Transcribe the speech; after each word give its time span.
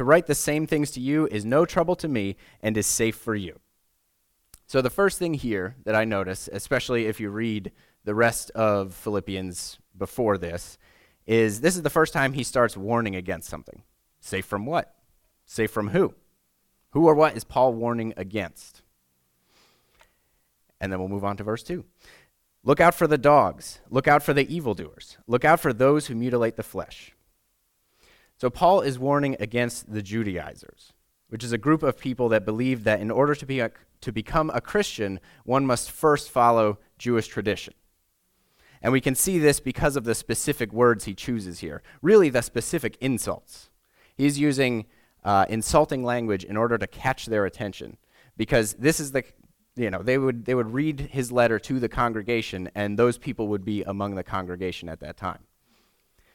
To 0.00 0.04
write 0.04 0.26
the 0.26 0.34
same 0.34 0.66
things 0.66 0.90
to 0.92 1.00
you 1.00 1.26
is 1.26 1.44
no 1.44 1.66
trouble 1.66 1.94
to 1.96 2.08
me 2.08 2.36
and 2.62 2.74
is 2.74 2.86
safe 2.86 3.16
for 3.16 3.34
you. 3.34 3.60
So, 4.66 4.80
the 4.80 4.88
first 4.88 5.18
thing 5.18 5.34
here 5.34 5.76
that 5.84 5.94
I 5.94 6.06
notice, 6.06 6.48
especially 6.50 7.04
if 7.04 7.20
you 7.20 7.28
read 7.28 7.70
the 8.04 8.14
rest 8.14 8.50
of 8.52 8.94
Philippians 8.94 9.78
before 9.94 10.38
this, 10.38 10.78
is 11.26 11.60
this 11.60 11.76
is 11.76 11.82
the 11.82 11.90
first 11.90 12.14
time 12.14 12.32
he 12.32 12.44
starts 12.44 12.78
warning 12.78 13.14
against 13.14 13.50
something. 13.50 13.82
Safe 14.20 14.46
from 14.46 14.64
what? 14.64 14.94
Safe 15.44 15.70
from 15.70 15.88
who? 15.88 16.14
Who 16.92 17.06
or 17.06 17.14
what 17.14 17.36
is 17.36 17.44
Paul 17.44 17.74
warning 17.74 18.14
against? 18.16 18.80
And 20.80 20.90
then 20.90 20.98
we'll 20.98 21.10
move 21.10 21.26
on 21.26 21.36
to 21.36 21.44
verse 21.44 21.62
2. 21.62 21.84
Look 22.64 22.80
out 22.80 22.94
for 22.94 23.06
the 23.06 23.18
dogs. 23.18 23.80
Look 23.90 24.08
out 24.08 24.22
for 24.22 24.32
the 24.32 24.50
evildoers. 24.50 25.18
Look 25.26 25.44
out 25.44 25.60
for 25.60 25.74
those 25.74 26.06
who 26.06 26.14
mutilate 26.14 26.56
the 26.56 26.62
flesh. 26.62 27.12
So, 28.40 28.48
Paul 28.48 28.80
is 28.80 28.98
warning 28.98 29.36
against 29.38 29.92
the 29.92 30.00
Judaizers, 30.00 30.94
which 31.28 31.44
is 31.44 31.52
a 31.52 31.58
group 31.58 31.82
of 31.82 31.98
people 31.98 32.30
that 32.30 32.46
believe 32.46 32.84
that 32.84 32.98
in 32.98 33.10
order 33.10 33.34
to, 33.34 33.44
be 33.44 33.60
a, 33.60 33.70
to 34.00 34.12
become 34.12 34.50
a 34.54 34.62
Christian, 34.62 35.20
one 35.44 35.66
must 35.66 35.90
first 35.90 36.30
follow 36.30 36.78
Jewish 36.96 37.26
tradition. 37.26 37.74
And 38.80 38.94
we 38.94 39.02
can 39.02 39.14
see 39.14 39.38
this 39.38 39.60
because 39.60 39.94
of 39.94 40.04
the 40.04 40.14
specific 40.14 40.72
words 40.72 41.04
he 41.04 41.12
chooses 41.12 41.58
here, 41.58 41.82
really, 42.00 42.30
the 42.30 42.40
specific 42.40 42.96
insults. 43.02 43.68
He's 44.16 44.38
using 44.38 44.86
uh, 45.22 45.44
insulting 45.50 46.02
language 46.02 46.42
in 46.42 46.56
order 46.56 46.78
to 46.78 46.86
catch 46.86 47.26
their 47.26 47.44
attention 47.44 47.98
because 48.38 48.72
this 48.72 49.00
is 49.00 49.12
the 49.12 49.22
you 49.76 49.90
know 49.90 50.02
they 50.02 50.16
would 50.16 50.46
they 50.46 50.54
would 50.54 50.72
read 50.72 50.98
his 51.12 51.30
letter 51.30 51.58
to 51.58 51.78
the 51.78 51.90
congregation 51.90 52.70
and 52.74 52.98
those 52.98 53.18
people 53.18 53.48
would 53.48 53.66
be 53.66 53.82
among 53.82 54.14
the 54.14 54.24
congregation 54.24 54.88
at 54.88 54.98
that 55.00 55.18
time 55.18 55.40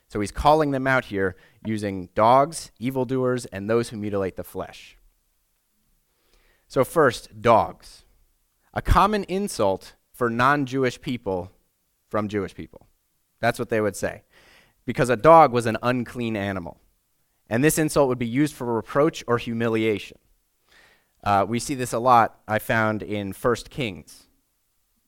so 0.07 0.19
he's 0.19 0.31
calling 0.31 0.71
them 0.71 0.87
out 0.87 1.05
here 1.05 1.35
using 1.65 2.09
dogs 2.15 2.71
evildoers 2.79 3.45
and 3.47 3.69
those 3.69 3.89
who 3.89 3.97
mutilate 3.97 4.35
the 4.35 4.43
flesh. 4.43 4.97
So 6.67 6.83
first 6.83 7.41
dogs. 7.41 8.03
A 8.73 8.81
common 8.81 9.23
insult 9.25 9.95
for 10.13 10.29
non-jewish 10.29 11.01
people 11.01 11.51
from 12.09 12.27
jewish 12.27 12.53
people. 12.53 12.87
That's 13.39 13.59
what 13.59 13.69
they 13.69 13.81
would 13.81 13.95
say. 13.95 14.23
Because 14.85 15.09
a 15.09 15.15
dog 15.15 15.51
was 15.51 15.65
an 15.65 15.77
unclean 15.81 16.35
animal. 16.35 16.79
And 17.49 17.63
this 17.63 17.77
insult 17.77 18.09
would 18.09 18.19
be 18.19 18.27
used 18.27 18.53
for 18.53 18.73
reproach 18.73 19.23
or 19.27 19.37
humiliation. 19.37 20.17
Uh, 21.23 21.45
we 21.47 21.59
see 21.59 21.75
this 21.75 21.93
a 21.93 21.99
lot, 21.99 22.39
I 22.47 22.59
found 22.59 23.01
in 23.01 23.31
1 23.31 23.55
Kings. 23.69 24.27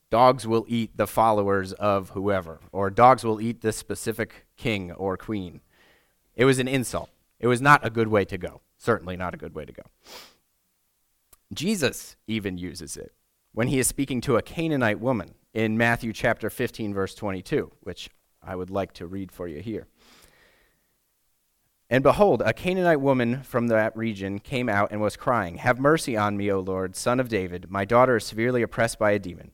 Dogs 0.09 0.48
will 0.48 0.66
eat 0.67 0.98
the 0.98 1.06
followers 1.06 1.73
of 1.73 2.11
whoever, 2.11 2.59
or 2.72 2.89
dogs 2.89 3.23
will 3.23 3.42
eat 3.42 3.61
the 3.61 3.72
specific 3.72 4.47
king 4.58 4.91
or 4.91 5.17
queen. 5.17 5.61
It 6.36 6.45
was 6.45 6.59
an 6.59 6.67
insult. 6.67 7.09
It 7.39 7.47
was 7.47 7.61
not 7.61 7.86
a 7.86 7.89
good 7.89 8.08
way 8.08 8.25
to 8.25 8.38
go. 8.38 8.61
Certainly 8.77 9.17
not 9.17 9.33
a 9.33 9.38
good 9.38 9.55
way 9.55 9.66
to 9.66 9.72
go. 9.72 9.83
Jesus 11.53 12.16
even 12.27 12.58
uses 12.58 12.97
it 12.97 13.14
when 13.53 13.67
he 13.67 13.80
is 13.80 13.88
speaking 13.88 14.22
to 14.22 14.36
a 14.36 14.41
Canaanite 14.41 14.99
woman 14.99 15.33
in 15.53 15.77
Matthew 15.77 16.14
chapter 16.14 16.49
15, 16.49 16.94
verse 16.94 17.16
22, 17.16 17.72
which 17.81 18.09
I 18.44 18.55
would 18.55 18.69
like 18.69 18.94
to 18.94 19.08
read 19.08 19.31
for 19.31 19.47
you 19.47 19.61
here. 19.61 19.88
And 21.89 22.03
behold, 22.03 22.44
a 22.45 22.53
Canaanite 22.53 22.99
woman 22.99 23.44
from 23.44 23.67
that 23.67 23.95
region 23.95 24.39
came 24.39 24.67
out 24.67 24.92
and 24.92 24.99
was 24.99 25.16
crying, 25.16 25.55
Have 25.55 25.80
mercy 25.80 26.17
on 26.17 26.36
me, 26.36 26.52
O 26.52 26.59
Lord, 26.59 26.95
son 26.95 27.19
of 27.19 27.30
David. 27.30 27.71
My 27.71 27.86
daughter 27.86 28.17
is 28.17 28.25
severely 28.25 28.61
oppressed 28.61 28.99
by 28.99 29.11
a 29.11 29.19
demon. 29.19 29.52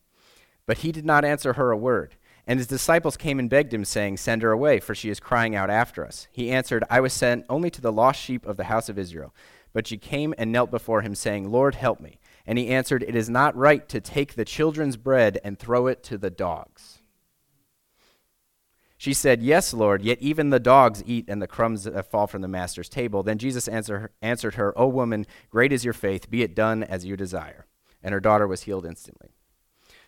But 0.65 0.79
he 0.79 0.91
did 0.91 1.05
not 1.05 1.25
answer 1.25 1.53
her 1.53 1.71
a 1.71 1.77
word. 1.77 2.15
And 2.45 2.59
his 2.59 2.67
disciples 2.67 3.15
came 3.15 3.39
and 3.39 3.49
begged 3.49 3.73
him, 3.73 3.85
saying, 3.85 4.17
Send 4.17 4.41
her 4.41 4.51
away, 4.51 4.79
for 4.79 4.93
she 4.93 5.09
is 5.09 5.19
crying 5.19 5.55
out 5.55 5.69
after 5.69 6.05
us. 6.05 6.27
He 6.31 6.51
answered, 6.51 6.83
I 6.89 6.99
was 6.99 7.13
sent 7.13 7.45
only 7.49 7.69
to 7.69 7.81
the 7.81 7.91
lost 7.91 8.21
sheep 8.21 8.45
of 8.45 8.57
the 8.57 8.65
house 8.65 8.89
of 8.89 8.99
Israel. 8.99 9.33
But 9.71 9.87
she 9.87 9.97
came 9.97 10.33
and 10.37 10.51
knelt 10.51 10.69
before 10.69 11.01
him, 11.01 11.15
saying, 11.15 11.49
Lord, 11.49 11.75
help 11.75 11.99
me. 11.99 12.19
And 12.45 12.57
he 12.57 12.67
answered, 12.67 13.03
It 13.03 13.15
is 13.15 13.29
not 13.29 13.55
right 13.55 13.87
to 13.89 14.01
take 14.01 14.33
the 14.33 14.45
children's 14.45 14.97
bread 14.97 15.39
and 15.43 15.57
throw 15.57 15.87
it 15.87 16.03
to 16.03 16.17
the 16.17 16.29
dogs. 16.29 16.99
She 18.97 19.13
said, 19.13 19.41
Yes, 19.41 19.73
Lord, 19.73 20.01
yet 20.01 20.17
even 20.21 20.49
the 20.49 20.59
dogs 20.59 21.03
eat 21.05 21.25
and 21.27 21.41
the 21.41 21.47
crumbs 21.47 21.83
that 21.83 22.09
fall 22.09 22.27
from 22.27 22.41
the 22.41 22.47
master's 22.47 22.87
table. 22.87 23.23
Then 23.23 23.37
Jesus 23.37 23.67
answer, 23.67 24.11
answered 24.21 24.55
her, 24.55 24.77
O 24.77 24.87
woman, 24.87 25.25
great 25.49 25.73
is 25.73 25.83
your 25.83 25.93
faith, 25.93 26.29
be 26.29 26.41
it 26.41 26.55
done 26.55 26.83
as 26.83 27.05
you 27.05 27.17
desire. 27.17 27.65
And 28.01 28.13
her 28.13 28.19
daughter 28.19 28.47
was 28.47 28.63
healed 28.63 28.85
instantly. 28.85 29.32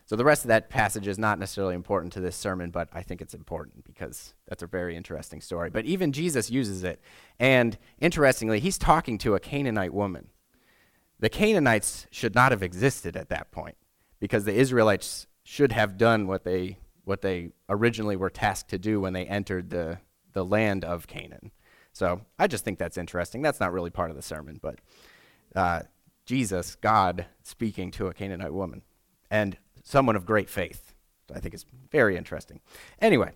So 0.06 0.16
the 0.16 0.26
rest 0.26 0.44
of 0.44 0.50
that 0.50 0.70
passage 0.70 1.08
is 1.08 1.18
not 1.18 1.40
necessarily 1.40 1.74
important 1.74 2.14
to 2.14 2.20
this 2.20 2.36
sermon, 2.36 2.70
but 2.70 2.90
I 2.94 3.02
think 3.02 3.22
it's 3.22 3.34
important 3.34 3.84
because 3.84 4.36
that's 4.48 4.62
a 4.62 4.68
very 4.68 4.96
interesting 4.96 5.42
story. 5.42 5.72
But 5.72 5.86
even 5.86 6.12
Jesus 6.12 6.52
uses 6.52 6.84
it. 6.84 7.02
And 7.40 7.78
interestingly, 8.00 8.60
he's 8.60 8.78
talking 8.78 9.18
to 9.20 9.34
a 9.34 9.40
Canaanite 9.40 9.94
woman. 9.94 10.30
The 11.20 11.30
Canaanites 11.30 12.06
should 12.12 12.36
not 12.36 12.52
have 12.52 12.62
existed 12.62 13.18
at 13.18 13.30
that 13.30 13.52
point 13.52 13.78
because 14.20 14.46
the 14.46 14.54
Israelites 14.54 15.26
should 15.44 15.72
have 15.72 15.98
done 15.98 16.28
what 16.28 16.44
they 16.44 16.78
what 17.06 17.22
they 17.22 17.52
originally 17.70 18.16
were 18.16 18.32
tasked 18.32 18.70
to 18.72 18.80
do 18.80 19.00
when 19.00 19.14
they 19.14 19.26
entered 19.26 19.70
the, 19.70 20.00
the 20.34 20.44
land 20.44 20.84
of 20.84 21.06
Canaan. 21.06 21.52
So 21.94 22.22
I 22.40 22.48
just 22.48 22.66
think 22.66 22.80
that's 22.80 22.98
interesting. 22.98 23.44
That's 23.44 23.60
not 23.60 23.72
really 23.72 23.92
part 23.92 24.10
of 24.10 24.16
the 24.16 24.24
sermon, 24.24 24.60
but 24.60 24.80
uh, 25.56 25.84
Jesus, 26.26 26.76
God, 26.76 27.28
speaking 27.44 27.92
to 27.92 28.08
a 28.08 28.14
Canaanite 28.14 28.54
woman 28.54 28.82
and 29.30 29.56
someone 29.86 30.18
of 30.18 30.26
great 30.26 30.50
faith. 30.50 30.94
I 31.34 31.40
think 31.40 31.54
it's 31.54 31.66
very 31.90 32.18
interesting. 32.18 32.60
Anyway, 33.00 33.32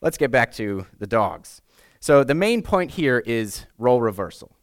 let's 0.00 0.18
get 0.18 0.32
back 0.32 0.52
to 0.54 0.86
the 0.98 1.06
dogs. 1.06 1.62
So 2.00 2.24
the 2.24 2.34
main 2.34 2.62
point 2.62 2.90
here 2.90 3.20
is 3.20 3.66
role 3.78 4.00
reversal. 4.00 4.56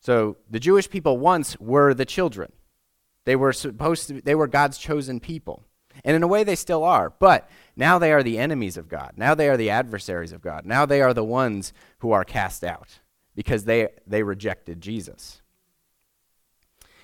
So 0.00 0.38
the 0.50 0.58
Jewish 0.58 0.90
people 0.90 1.18
once 1.18 1.56
were 1.60 1.94
the 1.94 2.04
children. 2.04 2.52
They 3.24 3.36
were 3.36 3.52
supposed 3.52 4.08
to 4.08 4.20
they 4.20 4.34
were 4.34 4.48
God's 4.48 4.78
chosen 4.78 5.20
people. 5.20 5.62
And 6.04 6.16
in 6.16 6.22
a 6.22 6.28
way, 6.28 6.44
they 6.44 6.56
still 6.56 6.84
are. 6.84 7.10
But 7.10 7.48
now 7.76 7.98
they 7.98 8.12
are 8.12 8.22
the 8.22 8.38
enemies 8.38 8.76
of 8.76 8.88
God. 8.88 9.12
Now 9.16 9.34
they 9.34 9.48
are 9.48 9.56
the 9.56 9.70
adversaries 9.70 10.32
of 10.32 10.40
God. 10.40 10.64
Now 10.64 10.86
they 10.86 11.02
are 11.02 11.14
the 11.14 11.24
ones 11.24 11.72
who 11.98 12.12
are 12.12 12.24
cast 12.24 12.64
out 12.64 13.00
because 13.34 13.64
they, 13.64 13.88
they 14.06 14.22
rejected 14.22 14.80
Jesus. 14.80 15.42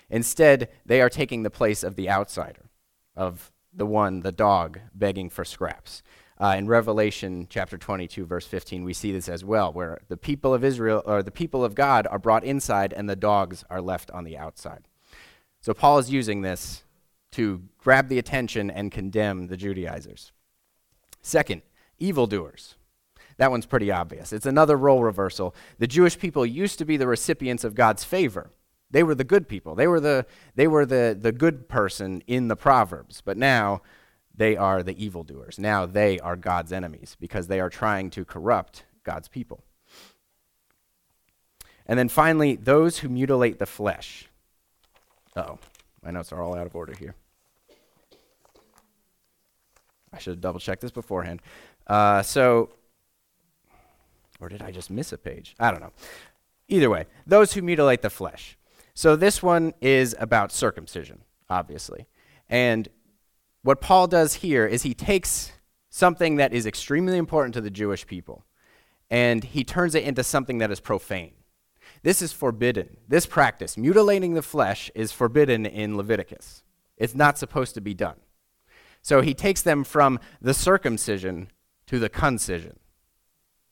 Instead, 0.09 0.69
they 0.87 1.01
are 1.01 1.09
taking 1.09 1.43
the 1.43 1.51
place 1.51 1.83
of 1.83 1.97
the 1.97 2.09
outsider, 2.09 2.71
of 3.17 3.53
the 3.73 3.87
one, 3.87 4.21
the 4.21 4.33
dog, 4.33 4.81
begging 4.95 5.31
for 5.31 5.45
scraps. 5.45 6.03
Uh, 6.41 6.55
in 6.59 6.67
Revelation 6.67 7.47
chapter 7.49 7.79
22, 7.79 8.25
verse 8.25 8.47
15, 8.47 8.85
we 8.85 8.93
see 8.93 9.13
this 9.13 9.29
as 9.29 9.45
well, 9.45 9.73
where 9.73 10.01
the 10.09 10.17
people 10.17 10.53
of 10.53 10.65
Israel, 10.65 11.03
or 11.07 11.23
the 11.23 11.31
people 11.31 11.65
of 11.65 11.75
God, 11.75 12.07
are 12.09 12.19
brought 12.19 12.45
inside 12.45 12.93
and 12.93 13.09
the 13.09 13.17
dogs 13.17 13.65
are 13.71 13.81
left 13.81 14.11
on 14.11 14.25
the 14.25 14.37
outside. 14.37 14.89
So 15.61 15.73
Paul 15.75 15.99
is 15.99 16.11
using 16.11 16.43
this 16.43 16.83
to 17.33 17.63
grab 17.79 18.09
the 18.09 18.19
attention 18.19 18.71
and 18.71 18.93
condemn 18.93 19.47
the 19.47 19.57
Judaizers. 19.57 20.33
Second, 21.23 21.63
evildoers. 21.99 22.77
That 23.39 23.51
one's 23.51 23.67
pretty 23.67 23.91
obvious. 23.91 24.33
It's 24.33 24.47
another 24.47 24.77
role 24.77 25.03
reversal. 25.03 25.55
The 25.79 25.87
Jewish 25.87 26.19
people 26.19 26.47
used 26.47 26.79
to 26.79 26.85
be 26.85 26.97
the 26.97 27.07
recipients 27.07 27.65
of 27.65 27.75
God's 27.75 28.05
favor. 28.05 28.51
They 28.95 29.03
were 29.03 29.17
the 29.17 29.25
good 29.25 29.49
people. 29.49 29.75
They 29.75 29.89
were 29.89 29.99
the, 29.99 30.25
they 30.55 30.69
were 30.69 30.87
the, 30.87 31.19
the 31.21 31.33
good 31.33 31.69
person 31.69 32.23
in 32.29 32.47
the 32.47 32.55
Proverbs. 32.55 33.23
But 33.25 33.37
now 33.37 33.83
they 34.33 34.57
are 34.57 34.85
the 34.85 34.97
evildoers. 35.05 35.59
Now 35.59 35.85
they 35.85 36.21
are 36.21 36.37
God's 36.37 36.73
enemies 36.73 37.17
because 37.19 37.49
they 37.49 37.59
are 37.59 37.69
trying 37.69 38.11
to 38.11 38.25
corrupt 38.25 38.85
God's 39.03 39.27
people. 39.27 39.65
And 41.87 41.99
then 41.99 42.09
finally, 42.09 42.55
those 42.55 42.99
who 42.99 43.09
mutilate 43.09 43.59
the 43.59 43.67
flesh. 43.67 44.29
oh, 45.35 45.59
my 46.01 46.13
notes 46.13 46.31
are 46.31 46.41
all 46.41 46.55
out 46.55 46.67
of 46.69 46.77
order 46.77 46.95
here. 46.97 47.17
I 50.13 50.19
should 50.19 50.35
have 50.35 50.41
double 50.41 50.61
checked 50.61 50.83
this 50.83 50.93
beforehand. 50.93 51.43
Uh, 51.89 52.23
so, 52.23 52.71
or 54.39 54.49
did 54.49 54.63
I 54.63 54.71
just 54.71 54.89
miss 54.89 55.13
a 55.13 55.19
page? 55.19 55.57
I 55.59 55.73
don't 55.73 55.81
know. 55.81 55.93
Either 56.69 56.89
way, 56.89 57.07
those 57.27 57.55
who 57.55 57.61
mutilate 57.61 58.01
the 58.01 58.09
flesh. 58.09 58.57
So 58.95 59.17
this 59.17 59.43
one 59.43 59.75
is 59.81 60.15
about 60.19 60.53
circumcision, 60.53 61.23
obviously. 61.51 62.07
And 62.49 62.89
what 63.63 63.81
Paul 63.81 64.07
does 64.07 64.35
here 64.35 64.67
is 64.67 64.83
he 64.83 64.95
takes 64.95 65.53
something 65.91 66.37
that 66.37 66.53
is 66.53 66.67
extremely 66.67 67.19
important 67.19 67.55
to 67.55 67.61
the 67.61 67.71
Jewish 67.71 68.07
people 68.07 68.45
and 69.11 69.45
he 69.45 69.65
turns 69.65 69.95
it 69.95 70.05
into 70.05 70.25
something 70.25 70.59
that 70.59 70.71
is 70.71 70.81
profane. 70.81 71.35
This 72.03 72.21
is 72.23 72.33
forbidden. 72.33 72.97
This 73.09 73.27
practice, 73.27 73.77
mutilating 73.77 74.35
the 74.35 74.43
flesh, 74.43 74.91
is 74.95 75.13
forbidden 75.13 75.67
in 75.67 75.97
Leviticus. 75.97 76.63
It's 76.97 77.15
not 77.15 77.39
supposed 77.39 77.75
to 77.75 77.81
be 77.81 77.95
done. 77.95 78.17
So 79.03 79.21
he 79.21 79.35
takes 79.35 79.63
them 79.63 79.85
from 79.85 80.19
the 80.41 80.55
circumcision 80.55 81.49
to 81.87 81.99
the 81.99 82.09
concision. 82.09 82.79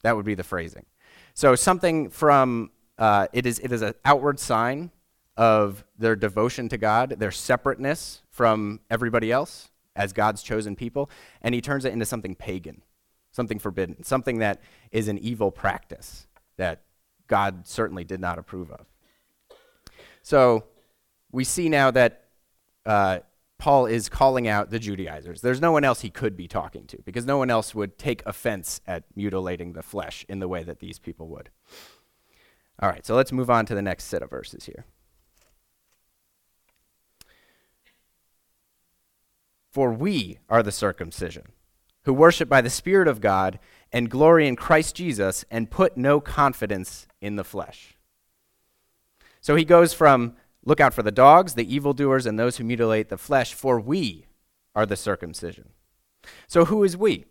That 0.03 0.15
would 0.15 0.25
be 0.25 0.35
the 0.35 0.43
phrasing. 0.43 0.85
So 1.33 1.55
something 1.55 2.09
from 2.09 2.71
uh, 2.97 3.27
it 3.33 3.45
is 3.45 3.59
it 3.59 3.71
is 3.71 3.81
an 3.81 3.95
outward 4.05 4.39
sign 4.39 4.91
of 5.35 5.83
their 5.97 6.15
devotion 6.15 6.69
to 6.69 6.77
God, 6.77 7.15
their 7.17 7.31
separateness 7.31 8.21
from 8.29 8.79
everybody 8.89 9.31
else 9.31 9.69
as 9.95 10.13
God's 10.13 10.43
chosen 10.43 10.75
people, 10.75 11.09
and 11.41 11.55
he 11.55 11.61
turns 11.61 11.85
it 11.85 11.93
into 11.93 12.05
something 12.05 12.35
pagan, 12.35 12.81
something 13.31 13.59
forbidden, 13.59 14.03
something 14.03 14.39
that 14.39 14.61
is 14.91 15.07
an 15.07 15.17
evil 15.17 15.51
practice 15.51 16.27
that 16.57 16.83
God 17.27 17.67
certainly 17.67 18.03
did 18.03 18.19
not 18.19 18.37
approve 18.37 18.71
of. 18.71 18.85
So 20.21 20.65
we 21.31 21.43
see 21.43 21.69
now 21.69 21.91
that 21.91 22.25
uh, 22.85 23.19
Paul 23.57 23.85
is 23.85 24.09
calling 24.09 24.47
out 24.47 24.69
the 24.69 24.79
Judaizers. 24.79 25.41
There's 25.41 25.61
no 25.61 25.71
one 25.71 25.83
else 25.83 26.01
he 26.01 26.09
could 26.09 26.35
be 26.35 26.47
talking 26.47 26.85
to 26.87 27.01
because 27.05 27.25
no 27.25 27.37
one 27.37 27.49
else 27.49 27.73
would 27.73 27.97
take 27.97 28.21
offense 28.25 28.81
at 28.85 29.03
mutilating 29.15 29.73
the 29.73 29.83
flesh 29.83 30.25
in 30.27 30.39
the 30.39 30.47
way 30.47 30.63
that 30.63 30.79
these 30.79 30.99
people 30.99 31.27
would. 31.29 31.49
All 32.79 32.89
right, 32.89 33.05
so 33.05 33.15
let's 33.15 33.31
move 33.31 33.49
on 33.49 33.65
to 33.67 33.75
the 33.75 33.81
next 33.81 34.05
set 34.05 34.21
of 34.21 34.29
verses 34.29 34.65
here. 34.65 34.85
For 39.73 39.91
we 39.91 40.37
are 40.49 40.61
the 40.61 40.71
circumcision, 40.71 41.45
who 42.05 42.13
worship 42.13 42.47
by 42.47 42.61
the 42.61 42.69
Spirit 42.69 43.07
of 43.07 43.21
God 43.21 43.57
and 43.91 44.07
glory 44.07 44.47
in 44.47 44.55
Christ 44.55 44.95
Jesus 44.95 45.45
and 45.49 45.71
put 45.71 45.97
no 45.97 46.19
confidence 46.19 47.07
in 47.21 47.37
the 47.37 47.43
flesh. 47.43 47.97
So 49.41 49.55
he 49.55 49.65
goes 49.65 49.91
from 49.91 50.35
look 50.63 50.79
out 50.79 50.93
for 50.93 51.01
the 51.01 51.11
dogs, 51.11 51.55
the 51.55 51.75
evildoers, 51.75 52.27
and 52.27 52.37
those 52.37 52.57
who 52.57 52.63
mutilate 52.63 53.09
the 53.09 53.17
flesh, 53.17 53.55
for 53.55 53.79
we 53.79 54.27
are 54.75 54.85
the 54.85 54.95
circumcision. 54.95 55.69
So 56.47 56.65
who 56.65 56.83
is 56.83 56.95
we? 56.95 57.25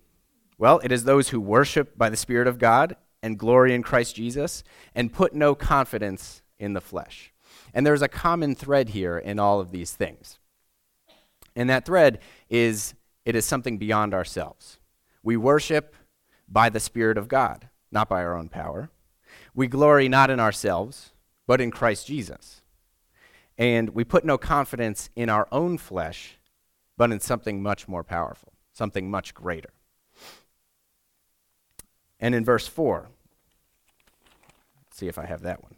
Well, 0.59 0.81
it 0.83 0.91
is 0.91 1.05
those 1.05 1.29
who 1.29 1.41
worship 1.41 1.97
by 1.97 2.11
the 2.11 2.17
Spirit 2.17 2.49
of 2.49 2.59
God 2.59 2.97
and 3.23 3.39
glory 3.39 3.73
in 3.73 3.85
Christ 3.85 4.17
Jesus 4.17 4.65
and 4.97 5.13
put 5.13 5.33
no 5.33 5.55
confidence 5.55 6.43
in 6.59 6.73
the 6.73 6.81
flesh. 6.81 7.33
And 7.73 7.87
there's 7.87 8.03
a 8.03 8.09
common 8.09 8.57
thread 8.57 8.89
here 8.89 9.17
in 9.17 9.39
all 9.39 9.61
of 9.61 9.71
these 9.71 9.93
things. 9.93 10.41
And 11.55 11.69
that 11.71 11.85
thread 11.85 12.19
is 12.49 12.95
it 13.25 13.37
is 13.37 13.45
something 13.45 13.79
beyond 13.79 14.15
ourselves. 14.15 14.79
We 15.23 15.37
worship 15.37 15.95
by 16.49 16.69
the 16.69 16.81
Spirit 16.81 17.17
of 17.17 17.29
God, 17.29 17.69
not 17.91 18.09
by 18.09 18.23
our 18.23 18.37
own 18.37 18.49
power. 18.49 18.91
We 19.55 19.67
glory 19.67 20.09
not 20.09 20.31
in 20.31 20.41
ourselves, 20.41 21.13
but 21.47 21.61
in 21.61 21.71
Christ 21.71 22.07
Jesus. 22.07 22.63
And 23.59 23.91
we 23.91 24.05
put 24.05 24.25
no 24.25 24.39
confidence 24.39 25.11
in 25.15 25.29
our 25.29 25.47
own 25.53 25.79
flesh, 25.79 26.39
but 26.97 27.13
in 27.13 27.21
something 27.21 27.63
much 27.63 27.87
more 27.87 28.03
powerful, 28.03 28.53
something 28.73 29.11
much 29.11 29.35
greater. 29.35 29.71
And 32.19 32.35
in 32.35 32.45
verse 32.45 32.67
4, 32.67 33.09
see 34.93 35.09
if 35.09 35.19
I 35.19 35.27
have 35.27 35.43
that 35.43 35.63
one. 35.63 35.75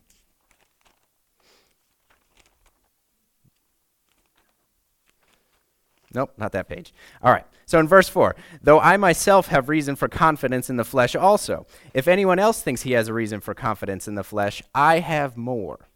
Nope, 6.14 6.32
not 6.36 6.52
that 6.52 6.68
page. 6.68 6.94
All 7.22 7.32
right. 7.32 7.44
So 7.66 7.78
in 7.78 7.88
verse 7.88 8.08
4, 8.08 8.36
though 8.62 8.78
I 8.78 8.96
myself 8.96 9.48
have 9.48 9.68
reason 9.68 9.96
for 9.96 10.08
confidence 10.08 10.70
in 10.70 10.76
the 10.76 10.84
flesh 10.84 11.16
also, 11.16 11.66
if 11.92 12.06
anyone 12.06 12.38
else 12.38 12.62
thinks 12.62 12.82
he 12.82 12.92
has 12.92 13.08
a 13.08 13.14
reason 13.14 13.40
for 13.40 13.54
confidence 13.54 14.06
in 14.06 14.14
the 14.14 14.22
flesh, 14.22 14.62
I 14.74 15.00
have 15.00 15.36
more. 15.36 15.88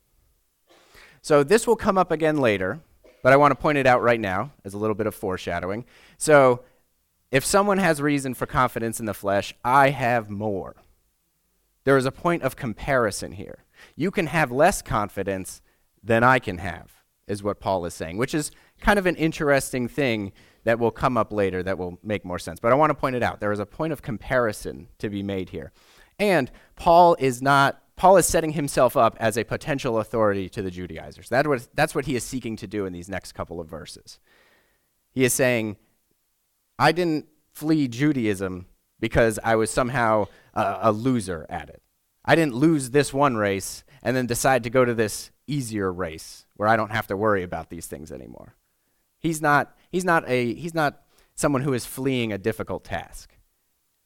So 1.22 1.42
this 1.42 1.66
will 1.66 1.76
come 1.76 1.98
up 1.98 2.10
again 2.10 2.38
later, 2.38 2.80
but 3.22 3.32
I 3.32 3.36
want 3.36 3.52
to 3.52 3.56
point 3.60 3.78
it 3.78 3.86
out 3.86 4.02
right 4.02 4.20
now 4.20 4.52
as 4.64 4.74
a 4.74 4.78
little 4.78 4.94
bit 4.94 5.06
of 5.06 5.14
foreshadowing. 5.14 5.84
So 6.16 6.62
if 7.30 7.44
someone 7.44 7.78
has 7.78 8.00
reason 8.00 8.34
for 8.34 8.46
confidence 8.46 8.98
in 8.98 9.06
the 9.06 9.14
flesh, 9.14 9.54
I 9.64 9.90
have 9.90 10.30
more. 10.30 10.76
There 11.84 11.96
is 11.96 12.06
a 12.06 12.12
point 12.12 12.42
of 12.42 12.56
comparison 12.56 13.32
here. 13.32 13.64
You 13.94 14.10
can 14.10 14.28
have 14.28 14.50
less 14.50 14.82
confidence 14.82 15.60
than 16.02 16.24
I 16.24 16.38
can 16.38 16.58
have, 16.58 16.97
is 17.28 17.42
what 17.42 17.60
Paul 17.60 17.84
is 17.84 17.94
saying, 17.94 18.16
which 18.16 18.34
is 18.34 18.50
kind 18.80 18.98
of 18.98 19.06
an 19.06 19.16
interesting 19.16 19.88
thing 19.88 20.32
that 20.64 20.78
will 20.78 20.90
come 20.90 21.16
up 21.16 21.32
later 21.32 21.62
that 21.62 21.78
will 21.78 21.98
make 22.02 22.24
more 22.24 22.38
sense. 22.38 22.60
But 22.60 22.72
I 22.72 22.74
want 22.74 22.90
to 22.90 22.94
point 22.94 23.16
it 23.16 23.22
out. 23.22 23.40
There 23.40 23.52
is 23.52 23.58
a 23.58 23.66
point 23.66 23.92
of 23.92 24.02
comparison 24.02 24.88
to 24.98 25.08
be 25.08 25.22
made 25.22 25.50
here. 25.50 25.72
And 26.18 26.50
Paul 26.76 27.16
is 27.18 27.40
not 27.40 27.82
Paul 27.98 28.16
is 28.16 28.26
setting 28.26 28.52
himself 28.52 28.96
up 28.96 29.16
as 29.18 29.36
a 29.36 29.42
potential 29.42 29.98
authority 29.98 30.48
to 30.50 30.62
the 30.62 30.70
Judaizers. 30.70 31.28
That 31.30 31.48
was, 31.48 31.68
that's 31.74 31.96
what 31.96 32.06
he 32.06 32.14
is 32.14 32.22
seeking 32.22 32.54
to 32.56 32.68
do 32.68 32.86
in 32.86 32.92
these 32.92 33.08
next 33.08 33.32
couple 33.32 33.60
of 33.60 33.66
verses. 33.66 34.20
He 35.10 35.24
is 35.24 35.32
saying, 35.32 35.76
I 36.78 36.92
didn't 36.92 37.26
flee 37.52 37.88
Judaism 37.88 38.66
because 39.00 39.40
I 39.42 39.56
was 39.56 39.68
somehow 39.68 40.26
a, 40.54 40.78
a 40.82 40.92
loser 40.92 41.44
at 41.50 41.70
it. 41.70 41.82
I 42.24 42.36
didn't 42.36 42.54
lose 42.54 42.90
this 42.90 43.12
one 43.12 43.36
race 43.36 43.82
and 44.02 44.16
then 44.16 44.26
decide 44.26 44.62
to 44.64 44.70
go 44.70 44.84
to 44.84 44.94
this 44.94 45.30
easier 45.46 45.92
race 45.92 46.46
where 46.56 46.68
I 46.68 46.76
don't 46.76 46.92
have 46.92 47.06
to 47.08 47.16
worry 47.16 47.42
about 47.42 47.70
these 47.70 47.86
things 47.86 48.12
anymore. 48.12 48.54
He's 49.18 49.42
not, 49.42 49.76
he's 49.90 50.04
not, 50.04 50.28
a, 50.28 50.54
he's 50.54 50.74
not 50.74 51.02
someone 51.34 51.62
who 51.62 51.72
is 51.72 51.86
fleeing 51.86 52.32
a 52.32 52.38
difficult 52.38 52.84
task. 52.84 53.30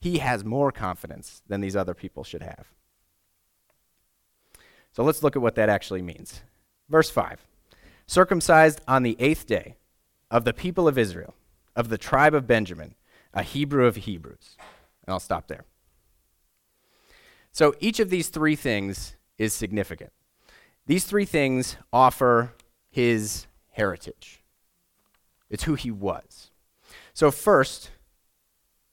He 0.01 0.19
has 0.19 0.45
more 0.45 0.73
confidence 0.73 1.43
than 1.47 1.61
these 1.61 1.77
other 1.77 1.95
people 1.95 2.25
should 2.25 2.43
have. 2.43 2.67
So 4.93 5.03
let's 5.03 5.23
look 5.23 5.37
at 5.37 5.43
what 5.43 5.55
that 5.55 5.69
actually 5.69 6.03
means. 6.03 6.43
Verse 6.89 7.11
5 7.11 7.45
Circumcised 8.07 8.81
on 8.87 9.03
the 9.03 9.17
eighth 9.19 9.47
day 9.47 9.77
of 10.31 10.45
the 10.45 10.53
people 10.53 10.89
of 10.89 10.99
Israel, 10.99 11.35
of 11.77 11.89
the 11.89 11.99
tribe 11.99 12.35
of 12.35 12.47
Benjamin, 12.47 12.95
a 13.33 13.43
Hebrew 13.43 13.87
of 13.87 13.97
Hebrews. 13.97 14.57
And 15.07 15.13
I'll 15.13 15.21
stop 15.21 15.49
there. 15.49 15.65
So 17.53 17.75
each 17.81 18.01
of 18.01 18.11
these 18.11 18.29
three 18.29 18.57
things 18.57 19.17
is 19.39 19.53
significant. 19.53 20.13
These 20.87 21.05
three 21.05 21.25
things 21.25 21.77
offer 21.93 22.55
his 22.91 23.47
heritage, 23.71 24.43
it's 25.49 25.65
who 25.65 25.75
he 25.75 25.91
was. 25.91 26.51
So, 27.15 27.31
first, 27.31 27.91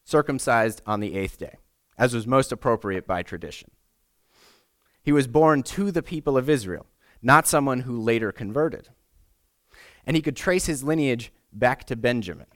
circumcised 0.04 0.82
on 0.86 1.00
the 1.00 1.16
eighth 1.16 1.38
day, 1.38 1.58
as 1.98 2.14
was 2.14 2.28
most 2.28 2.52
appropriate 2.52 3.08
by 3.08 3.24
tradition. 3.24 3.72
He 5.02 5.12
was 5.12 5.28
born 5.28 5.64
to 5.64 5.92
the 5.92 6.04
people 6.04 6.38
of 6.38 6.50
Israel, 6.50 6.86
not 7.22 7.48
someone 7.48 7.82
who 7.82 8.00
later 8.00 8.32
converted. 8.32 8.90
And 10.06 10.16
he 10.16 10.22
could 10.22 10.36
trace 10.36 10.66
his 10.66 10.84
lineage 10.84 11.32
back 11.54 11.86
to 11.86 11.96
Benjamin. 11.96 12.48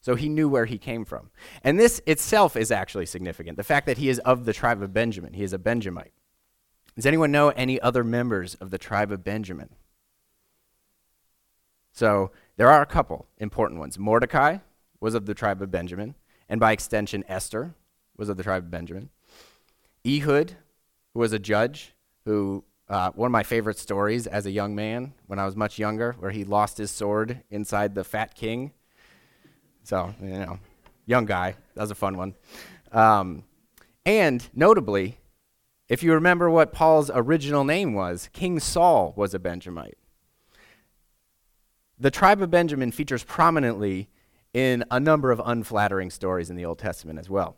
So 0.00 0.14
he 0.16 0.28
knew 0.28 0.48
where 0.48 0.66
he 0.66 0.76
came 0.76 1.04
from. 1.04 1.30
And 1.62 1.80
this 1.80 2.02
itself 2.06 2.56
is 2.56 2.70
actually 2.70 3.06
significant 3.06 3.56
the 3.56 3.64
fact 3.64 3.86
that 3.86 3.98
he 3.98 4.08
is 4.08 4.18
of 4.20 4.44
the 4.44 4.52
tribe 4.52 4.82
of 4.82 4.92
Benjamin. 4.92 5.32
He 5.32 5.42
is 5.42 5.52
a 5.52 5.58
Benjamite. 5.58 6.12
Does 6.96 7.06
anyone 7.06 7.32
know 7.32 7.48
any 7.50 7.80
other 7.80 8.04
members 8.04 8.54
of 8.56 8.70
the 8.70 8.78
tribe 8.78 9.10
of 9.10 9.24
Benjamin? 9.24 9.70
So 11.92 12.30
there 12.56 12.70
are 12.70 12.82
a 12.82 12.86
couple 12.86 13.26
important 13.38 13.80
ones. 13.80 13.98
Mordecai 13.98 14.58
was 15.00 15.14
of 15.14 15.26
the 15.26 15.34
tribe 15.34 15.60
of 15.62 15.70
Benjamin, 15.70 16.14
and 16.48 16.60
by 16.60 16.72
extension, 16.72 17.24
Esther 17.28 17.74
was 18.16 18.28
of 18.28 18.36
the 18.36 18.42
tribe 18.42 18.64
of 18.64 18.70
Benjamin. 18.70 19.10
Ehud 20.06 20.56
who 21.14 21.20
was 21.20 21.32
a 21.32 21.38
judge, 21.38 21.94
who, 22.24 22.64
uh, 22.88 23.10
one 23.14 23.28
of 23.28 23.32
my 23.32 23.44
favorite 23.44 23.78
stories 23.78 24.26
as 24.26 24.46
a 24.46 24.50
young 24.50 24.74
man 24.74 25.14
when 25.26 25.38
I 25.38 25.46
was 25.46 25.56
much 25.56 25.78
younger, 25.78 26.16
where 26.18 26.32
he 26.32 26.44
lost 26.44 26.76
his 26.76 26.90
sword 26.90 27.40
inside 27.50 27.94
the 27.94 28.04
fat 28.04 28.34
king. 28.34 28.72
So, 29.84 30.12
you 30.20 30.38
know, 30.38 30.58
young 31.06 31.24
guy. 31.24 31.54
That 31.74 31.82
was 31.82 31.90
a 31.90 31.94
fun 31.94 32.16
one. 32.16 32.34
Um, 32.90 33.44
and 34.04 34.46
notably, 34.54 35.18
if 35.88 36.02
you 36.02 36.12
remember 36.12 36.48
what 36.48 36.72
Paul's 36.72 37.10
original 37.14 37.64
name 37.64 37.94
was, 37.94 38.28
King 38.32 38.58
Saul 38.58 39.12
was 39.16 39.34
a 39.34 39.38
Benjamite. 39.38 39.98
The 41.98 42.10
tribe 42.10 42.42
of 42.42 42.50
Benjamin 42.50 42.90
features 42.90 43.22
prominently 43.22 44.08
in 44.52 44.84
a 44.90 44.98
number 44.98 45.30
of 45.30 45.42
unflattering 45.44 46.10
stories 46.10 46.50
in 46.50 46.56
the 46.56 46.64
Old 46.64 46.78
Testament 46.78 47.18
as 47.18 47.28
well. 47.28 47.56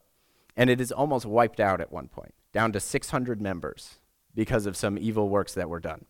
And 0.56 0.71
it 0.71 0.80
is 0.80 0.90
almost 0.90 1.26
wiped 1.26 1.61
out 1.61 1.80
at 1.80 1.92
one 1.92 2.09
point 2.09 2.35
down 2.52 2.73
to 2.73 2.80
600 2.80 3.40
members 3.40 3.97
because 4.35 4.66
of 4.66 4.76
some 4.76 4.99
evil 4.99 5.28
works 5.28 5.54
that 5.54 5.68
were 5.68 5.80
done. 5.80 6.06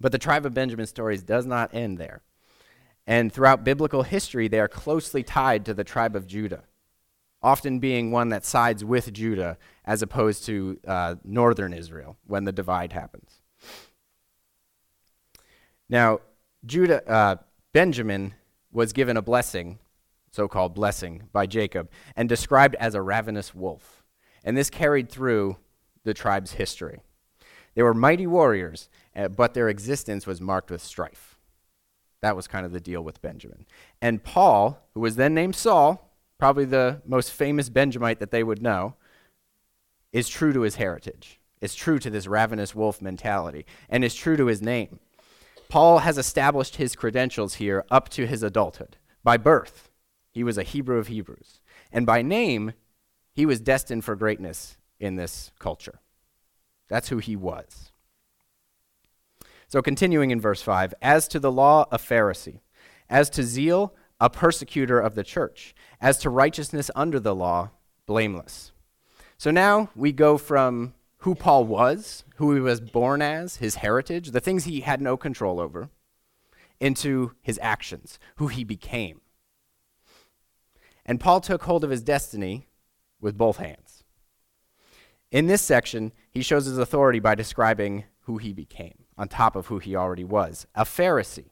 But 0.00 0.12
the 0.12 0.18
tribe 0.18 0.46
of 0.46 0.54
Benjamin 0.54 0.86
stories 0.86 1.22
does 1.22 1.46
not 1.46 1.74
end 1.74 1.98
there. 1.98 2.22
And 3.06 3.32
throughout 3.32 3.64
biblical 3.64 4.02
history, 4.02 4.48
they 4.48 4.60
are 4.60 4.68
closely 4.68 5.22
tied 5.22 5.64
to 5.66 5.74
the 5.74 5.84
tribe 5.84 6.16
of 6.16 6.26
Judah, 6.26 6.64
often 7.44 7.78
being 7.78 8.10
one 8.10 8.30
that 8.30 8.44
sides 8.44 8.84
with 8.84 9.12
Judah 9.12 9.58
as 9.84 10.02
opposed 10.02 10.44
to 10.46 10.80
uh, 10.86 11.14
northern 11.24 11.72
Israel 11.72 12.16
when 12.26 12.44
the 12.44 12.52
divide 12.52 12.92
happens. 12.92 13.40
Now, 15.88 16.20
Judah, 16.66 17.08
uh, 17.08 17.36
Benjamin 17.72 18.34
was 18.72 18.92
given 18.92 19.16
a 19.16 19.22
blessing, 19.22 19.78
so 20.32 20.48
called 20.48 20.74
blessing, 20.74 21.28
by 21.32 21.46
Jacob, 21.46 21.90
and 22.16 22.28
described 22.28 22.74
as 22.80 22.94
a 22.94 23.02
ravenous 23.02 23.54
wolf 23.54 24.04
and 24.44 24.56
this 24.56 24.70
carried 24.70 25.10
through 25.10 25.56
the 26.04 26.14
tribe's 26.14 26.52
history. 26.52 27.00
They 27.74 27.82
were 27.82 27.94
mighty 27.94 28.26
warriors, 28.26 28.88
uh, 29.16 29.28
but 29.28 29.54
their 29.54 29.68
existence 29.68 30.26
was 30.26 30.40
marked 30.40 30.70
with 30.70 30.82
strife. 30.82 31.38
That 32.20 32.36
was 32.36 32.46
kind 32.46 32.64
of 32.64 32.72
the 32.72 32.80
deal 32.80 33.02
with 33.02 33.22
Benjamin. 33.22 33.66
And 34.00 34.22
Paul, 34.22 34.78
who 34.92 35.00
was 35.00 35.16
then 35.16 35.34
named 35.34 35.56
Saul, 35.56 36.03
probably 36.38 36.64
the 36.64 37.02
most 37.06 37.30
famous 37.30 37.68
Benjamite 37.68 38.18
that 38.20 38.30
they 38.30 38.42
would 38.42 38.62
know, 38.62 38.96
is 40.12 40.28
true 40.28 40.52
to 40.52 40.60
his 40.60 40.76
heritage, 40.76 41.40
is 41.60 41.74
true 41.74 41.98
to 41.98 42.10
this 42.10 42.26
ravenous 42.26 42.74
wolf 42.74 43.02
mentality, 43.02 43.66
and 43.88 44.04
is 44.04 44.14
true 44.14 44.36
to 44.36 44.46
his 44.46 44.62
name. 44.62 45.00
Paul 45.68 45.98
has 46.00 46.18
established 46.18 46.76
his 46.76 46.94
credentials 46.94 47.54
here 47.54 47.84
up 47.90 48.08
to 48.10 48.26
his 48.26 48.42
adulthood. 48.42 48.96
By 49.22 49.36
birth, 49.36 49.90
he 50.30 50.44
was 50.44 50.58
a 50.58 50.62
Hebrew 50.62 50.98
of 50.98 51.08
Hebrews. 51.08 51.60
And 51.90 52.06
by 52.06 52.22
name, 52.22 52.74
he 53.32 53.46
was 53.46 53.60
destined 53.60 54.04
for 54.04 54.14
greatness 54.14 54.76
in 55.00 55.16
this 55.16 55.52
culture. 55.58 56.00
That's 56.88 57.08
who 57.08 57.18
he 57.18 57.34
was. 57.34 57.92
So, 59.66 59.82
continuing 59.82 60.30
in 60.30 60.40
verse 60.40 60.62
5 60.62 60.94
As 61.02 61.26
to 61.28 61.40
the 61.40 61.50
law, 61.50 61.86
a 61.90 61.98
Pharisee. 61.98 62.60
As 63.08 63.28
to 63.30 63.42
zeal, 63.42 63.94
a 64.20 64.30
persecutor 64.30 65.00
of 65.00 65.14
the 65.14 65.24
church. 65.24 65.74
As 66.00 66.18
to 66.18 66.30
righteousness 66.30 66.90
under 66.94 67.20
the 67.20 67.34
law, 67.34 67.70
blameless. 68.06 68.72
So 69.36 69.50
now 69.50 69.90
we 69.94 70.12
go 70.12 70.38
from 70.38 70.94
who 71.18 71.34
Paul 71.34 71.64
was, 71.64 72.24
who 72.36 72.54
he 72.54 72.60
was 72.60 72.80
born 72.80 73.22
as, 73.22 73.56
his 73.56 73.76
heritage, 73.76 74.30
the 74.30 74.40
things 74.40 74.64
he 74.64 74.80
had 74.80 75.00
no 75.00 75.16
control 75.16 75.58
over, 75.58 75.88
into 76.80 77.32
his 77.40 77.58
actions, 77.62 78.18
who 78.36 78.48
he 78.48 78.62
became. 78.64 79.20
And 81.06 81.20
Paul 81.20 81.40
took 81.40 81.62
hold 81.62 81.84
of 81.84 81.90
his 81.90 82.02
destiny 82.02 82.68
with 83.20 83.36
both 83.38 83.56
hands. 83.56 84.04
In 85.30 85.46
this 85.46 85.62
section, 85.62 86.12
he 86.30 86.42
shows 86.42 86.66
his 86.66 86.78
authority 86.78 87.20
by 87.20 87.34
describing 87.34 88.04
who 88.20 88.38
he 88.38 88.52
became, 88.52 89.04
on 89.18 89.28
top 89.28 89.56
of 89.56 89.66
who 89.66 89.78
he 89.78 89.96
already 89.96 90.24
was 90.24 90.66
a 90.74 90.84
Pharisee. 90.84 91.50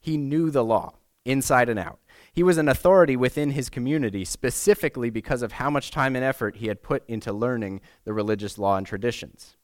He 0.00 0.16
knew 0.16 0.50
the 0.50 0.64
law 0.64 0.94
inside 1.24 1.68
and 1.68 1.78
out. 1.78 1.98
He 2.32 2.42
was 2.42 2.58
an 2.58 2.68
authority 2.68 3.16
within 3.16 3.50
his 3.50 3.70
community 3.70 4.24
specifically 4.24 5.10
because 5.10 5.42
of 5.42 5.52
how 5.52 5.70
much 5.70 5.90
time 5.90 6.16
and 6.16 6.24
effort 6.24 6.56
he 6.56 6.66
had 6.66 6.82
put 6.82 7.04
into 7.08 7.32
learning 7.32 7.80
the 8.04 8.12
religious 8.12 8.58
law 8.58 8.76
and 8.76 8.86
traditions. 8.86 9.56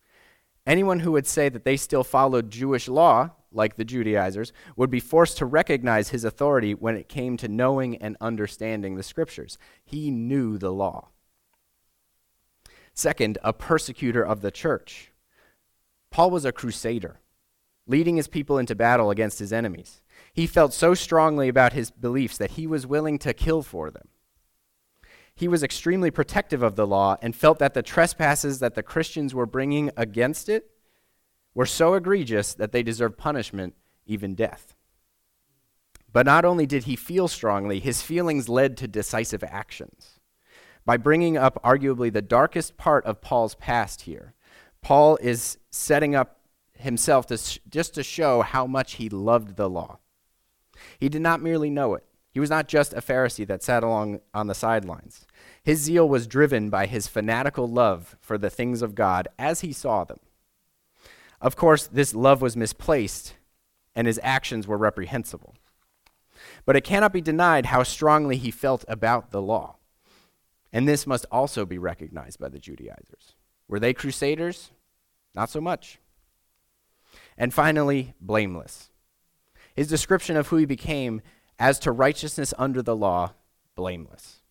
Anyone 0.66 1.00
who 1.00 1.12
would 1.12 1.26
say 1.26 1.48
that 1.48 1.64
they 1.64 1.76
still 1.76 2.04
followed 2.04 2.50
Jewish 2.50 2.86
law, 2.86 3.30
like 3.50 3.76
the 3.76 3.84
Judaizers, 3.84 4.52
would 4.76 4.90
be 4.90 5.00
forced 5.00 5.38
to 5.38 5.46
recognize 5.46 6.10
his 6.10 6.24
authority 6.24 6.74
when 6.74 6.96
it 6.96 7.08
came 7.08 7.36
to 7.38 7.48
knowing 7.48 7.96
and 7.96 8.16
understanding 8.20 8.94
the 8.94 9.02
scriptures. 9.02 9.58
He 9.84 10.10
knew 10.10 10.58
the 10.58 10.72
law. 10.72 11.08
Second, 12.94 13.38
a 13.42 13.52
persecutor 13.52 14.24
of 14.24 14.42
the 14.42 14.50
church. 14.50 15.10
Paul 16.10 16.30
was 16.30 16.44
a 16.44 16.52
crusader, 16.52 17.20
leading 17.86 18.16
his 18.16 18.28
people 18.28 18.58
into 18.58 18.74
battle 18.74 19.10
against 19.10 19.38
his 19.38 19.52
enemies. 19.52 20.02
He 20.32 20.46
felt 20.46 20.72
so 20.72 20.94
strongly 20.94 21.48
about 21.48 21.72
his 21.72 21.90
beliefs 21.90 22.38
that 22.38 22.52
he 22.52 22.66
was 22.66 22.86
willing 22.86 23.18
to 23.20 23.34
kill 23.34 23.62
for 23.62 23.90
them. 23.90 24.08
He 25.34 25.48
was 25.48 25.62
extremely 25.62 26.10
protective 26.10 26.62
of 26.62 26.76
the 26.76 26.86
law 26.86 27.16
and 27.22 27.34
felt 27.34 27.58
that 27.58 27.74
the 27.74 27.82
trespasses 27.82 28.58
that 28.58 28.74
the 28.74 28.82
Christians 28.82 29.34
were 29.34 29.46
bringing 29.46 29.90
against 29.96 30.48
it 30.48 30.70
were 31.54 31.66
so 31.66 31.94
egregious 31.94 32.54
that 32.54 32.72
they 32.72 32.82
deserved 32.82 33.16
punishment, 33.16 33.74
even 34.06 34.34
death. 34.34 34.74
But 36.12 36.26
not 36.26 36.44
only 36.44 36.66
did 36.66 36.84
he 36.84 36.96
feel 36.96 37.28
strongly, 37.28 37.80
his 37.80 38.02
feelings 38.02 38.48
led 38.48 38.76
to 38.78 38.88
decisive 38.88 39.44
actions. 39.44 40.18
By 40.84 40.96
bringing 40.96 41.36
up 41.36 41.62
arguably 41.62 42.12
the 42.12 42.22
darkest 42.22 42.76
part 42.76 43.04
of 43.04 43.20
Paul's 43.20 43.54
past 43.54 44.02
here, 44.02 44.34
Paul 44.82 45.18
is 45.20 45.58
setting 45.70 46.14
up 46.14 46.40
himself 46.72 47.26
to 47.26 47.36
sh- 47.36 47.58
just 47.68 47.94
to 47.94 48.02
show 48.02 48.42
how 48.42 48.66
much 48.66 48.94
he 48.94 49.08
loved 49.08 49.56
the 49.56 49.68
law. 49.68 49.98
He 50.98 51.08
did 51.08 51.22
not 51.22 51.42
merely 51.42 51.70
know 51.70 51.94
it. 51.94 52.04
He 52.32 52.40
was 52.40 52.50
not 52.50 52.68
just 52.68 52.92
a 52.92 53.00
Pharisee 53.00 53.46
that 53.46 53.62
sat 53.62 53.82
along 53.82 54.20
on 54.32 54.46
the 54.46 54.54
sidelines. 54.54 55.26
His 55.62 55.80
zeal 55.80 56.08
was 56.08 56.26
driven 56.26 56.70
by 56.70 56.86
his 56.86 57.08
fanatical 57.08 57.68
love 57.68 58.16
for 58.20 58.38
the 58.38 58.50
things 58.50 58.82
of 58.82 58.94
God 58.94 59.28
as 59.38 59.60
he 59.60 59.72
saw 59.72 60.04
them. 60.04 60.20
Of 61.40 61.56
course, 61.56 61.86
this 61.86 62.14
love 62.14 62.40
was 62.40 62.56
misplaced 62.56 63.34
and 63.94 64.06
his 64.06 64.20
actions 64.22 64.66
were 64.66 64.78
reprehensible. 64.78 65.56
But 66.64 66.76
it 66.76 66.84
cannot 66.84 67.12
be 67.12 67.20
denied 67.20 67.66
how 67.66 67.82
strongly 67.82 68.36
he 68.36 68.50
felt 68.50 68.84
about 68.86 69.30
the 69.30 69.42
law. 69.42 69.76
And 70.72 70.86
this 70.86 71.06
must 71.06 71.26
also 71.32 71.66
be 71.66 71.78
recognized 71.78 72.38
by 72.38 72.48
the 72.48 72.60
Judaizers. 72.60 73.34
Were 73.66 73.80
they 73.80 73.92
crusaders? 73.92 74.70
Not 75.34 75.50
so 75.50 75.60
much. 75.60 75.98
And 77.36 77.52
finally, 77.52 78.14
blameless. 78.20 78.89
His 79.80 79.88
description 79.88 80.36
of 80.36 80.48
who 80.48 80.56
he 80.56 80.66
became 80.66 81.22
as 81.58 81.78
to 81.78 81.90
righteousness 81.90 82.52
under 82.58 82.82
the 82.82 82.94
law, 82.94 83.32
blameless. 83.74 84.42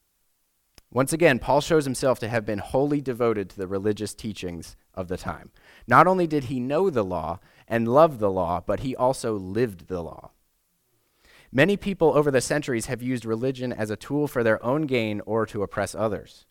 Once 0.90 1.14
again, 1.14 1.38
Paul 1.38 1.62
shows 1.62 1.86
himself 1.86 2.18
to 2.18 2.28
have 2.28 2.48
been 2.48 2.58
wholly 2.58 3.00
devoted 3.00 3.48
to 3.52 3.58
the 3.58 3.68
religious 3.68 4.16
teachings 4.16 4.76
of 4.96 5.08
the 5.08 5.18
time. 5.18 5.52
Not 5.86 6.08
only 6.08 6.26
did 6.26 6.46
he 6.46 6.60
know 6.60 6.90
the 6.90 7.04
law 7.04 7.42
and 7.68 7.88
love 7.88 8.18
the 8.18 8.32
law, 8.32 8.64
but 8.66 8.80
he 8.80 8.96
also 8.96 9.36
lived 9.36 9.88
the 9.88 10.02
law. 10.02 10.32
Many 11.52 11.78
people 11.78 12.18
over 12.18 12.32
the 12.32 12.42
centuries 12.42 12.88
have 12.88 13.04
used 13.04 13.24
religion 13.24 13.72
as 13.72 13.92
a 13.92 13.96
tool 13.96 14.28
for 14.28 14.44
their 14.44 14.66
own 14.66 14.88
gain 14.88 15.22
or 15.28 15.46
to 15.46 15.62
oppress 15.62 15.94
others. 15.94 16.48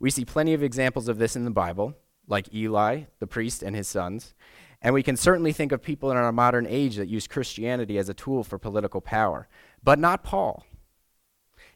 We 0.00 0.08
see 0.08 0.24
plenty 0.24 0.54
of 0.54 0.62
examples 0.62 1.08
of 1.08 1.18
this 1.18 1.36
in 1.36 1.44
the 1.44 1.50
Bible, 1.50 1.94
like 2.26 2.54
Eli, 2.54 3.02
the 3.18 3.26
priest, 3.26 3.62
and 3.62 3.76
his 3.76 3.86
sons, 3.86 4.32
and 4.84 4.92
we 4.92 5.02
can 5.02 5.16
certainly 5.16 5.52
think 5.52 5.72
of 5.72 5.82
people 5.82 6.10
in 6.10 6.18
our 6.18 6.30
modern 6.30 6.66
age 6.68 6.96
that 6.96 7.08
use 7.08 7.26
Christianity 7.26 7.96
as 7.96 8.10
a 8.10 8.14
tool 8.14 8.44
for 8.44 8.58
political 8.58 9.00
power, 9.00 9.48
but 9.82 9.98
not 9.98 10.22
Paul. 10.22 10.66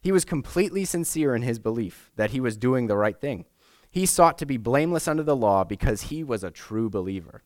He 0.02 0.12
was 0.12 0.26
completely 0.26 0.84
sincere 0.84 1.34
in 1.34 1.40
his 1.40 1.58
belief 1.58 2.10
that 2.16 2.30
he 2.30 2.38
was 2.38 2.58
doing 2.58 2.86
the 2.86 2.98
right 2.98 3.18
thing. 3.18 3.46
He 3.90 4.04
sought 4.04 4.36
to 4.38 4.46
be 4.46 4.58
blameless 4.58 5.08
under 5.08 5.22
the 5.22 5.34
law 5.34 5.64
because 5.64 6.02
he 6.02 6.22
was 6.22 6.44
a 6.44 6.50
true 6.50 6.90
believer. 6.90 7.42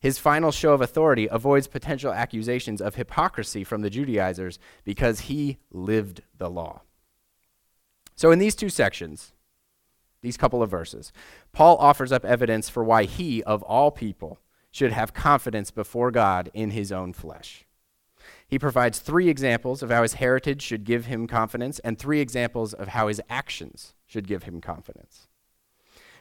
His 0.00 0.18
final 0.18 0.50
show 0.50 0.72
of 0.72 0.80
authority 0.80 1.28
avoids 1.30 1.68
potential 1.68 2.12
accusations 2.12 2.82
of 2.82 2.96
hypocrisy 2.96 3.62
from 3.62 3.82
the 3.82 3.88
Judaizers 3.88 4.58
because 4.84 5.20
he 5.20 5.58
lived 5.70 6.22
the 6.36 6.50
law. 6.50 6.82
So, 8.16 8.32
in 8.32 8.40
these 8.40 8.56
two 8.56 8.68
sections, 8.68 9.32
these 10.22 10.36
couple 10.36 10.60
of 10.60 10.70
verses, 10.70 11.12
Paul 11.52 11.76
offers 11.76 12.10
up 12.10 12.24
evidence 12.24 12.68
for 12.68 12.82
why 12.82 13.04
he, 13.04 13.44
of 13.44 13.62
all 13.62 13.90
people, 13.92 14.40
should 14.76 14.92
have 14.92 15.14
confidence 15.14 15.70
before 15.70 16.10
God 16.10 16.50
in 16.52 16.72
his 16.72 16.92
own 16.92 17.14
flesh. 17.14 17.64
He 18.46 18.58
provides 18.58 18.98
three 18.98 19.30
examples 19.30 19.82
of 19.82 19.88
how 19.88 20.02
his 20.02 20.14
heritage 20.14 20.60
should 20.60 20.84
give 20.84 21.06
him 21.06 21.26
confidence, 21.26 21.78
and 21.78 21.98
three 21.98 22.20
examples 22.20 22.74
of 22.74 22.88
how 22.88 23.08
his 23.08 23.22
actions 23.30 23.94
should 24.04 24.28
give 24.28 24.42
him 24.42 24.60
confidence. 24.60 25.28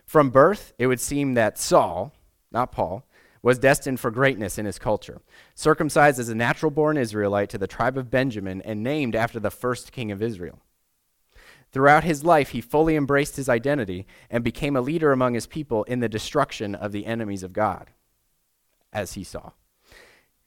From 0.06 0.30
birth, 0.30 0.72
it 0.80 0.88
would 0.88 1.02
seem 1.02 1.34
that 1.34 1.58
Saul, 1.58 2.14
not 2.50 2.72
Paul, 2.72 3.06
was 3.42 3.60
destined 3.60 4.00
for 4.00 4.10
greatness 4.10 4.58
in 4.58 4.66
his 4.66 4.80
culture. 4.80 5.22
Circumcised 5.54 6.18
as 6.18 6.30
a 6.30 6.36
natural 6.36 6.72
born 6.72 6.96
Israelite 6.96 7.50
to 7.50 7.58
the 7.58 7.68
tribe 7.68 7.98
of 7.98 8.10
Benjamin 8.10 8.62
and 8.62 8.82
named 8.82 9.18
after 9.18 9.40
the 9.42 9.52
first 9.52 9.92
king 9.92 10.14
of 10.14 10.22
Israel. 10.22 10.62
Throughout 11.74 12.06
his 12.06 12.24
life, 12.24 12.52
he 12.52 12.62
fully 12.62 12.96
embraced 12.96 13.36
his 13.36 13.50
identity 13.50 14.08
and 14.30 14.46
became 14.46 14.78
a 14.78 14.82
leader 14.82 15.12
among 15.12 15.34
his 15.34 15.46
people 15.46 15.84
in 15.84 16.00
the 16.00 16.08
destruction 16.08 16.74
of 16.74 16.94
the 16.94 17.06
enemies 17.06 17.44
of 17.44 17.52
God 17.52 17.92
as 18.96 19.14
he 19.14 19.24
saw. 19.24 19.52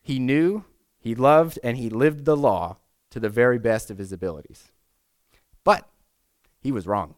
He 0.01 0.19
knew, 0.19 0.65
he 0.99 1.15
loved, 1.15 1.59
and 1.63 1.77
he 1.77 1.91
lived 1.91 2.25
the 2.25 2.37
law 2.37 2.79
to 3.11 3.21
the 3.21 3.29
very 3.29 3.59
best 3.59 3.91
of 3.91 3.99
his 3.99 4.11
abilities. 4.11 4.73
But 5.63 5.87
he 6.61 6.73
was 6.73 6.87
wrong. 6.87 7.15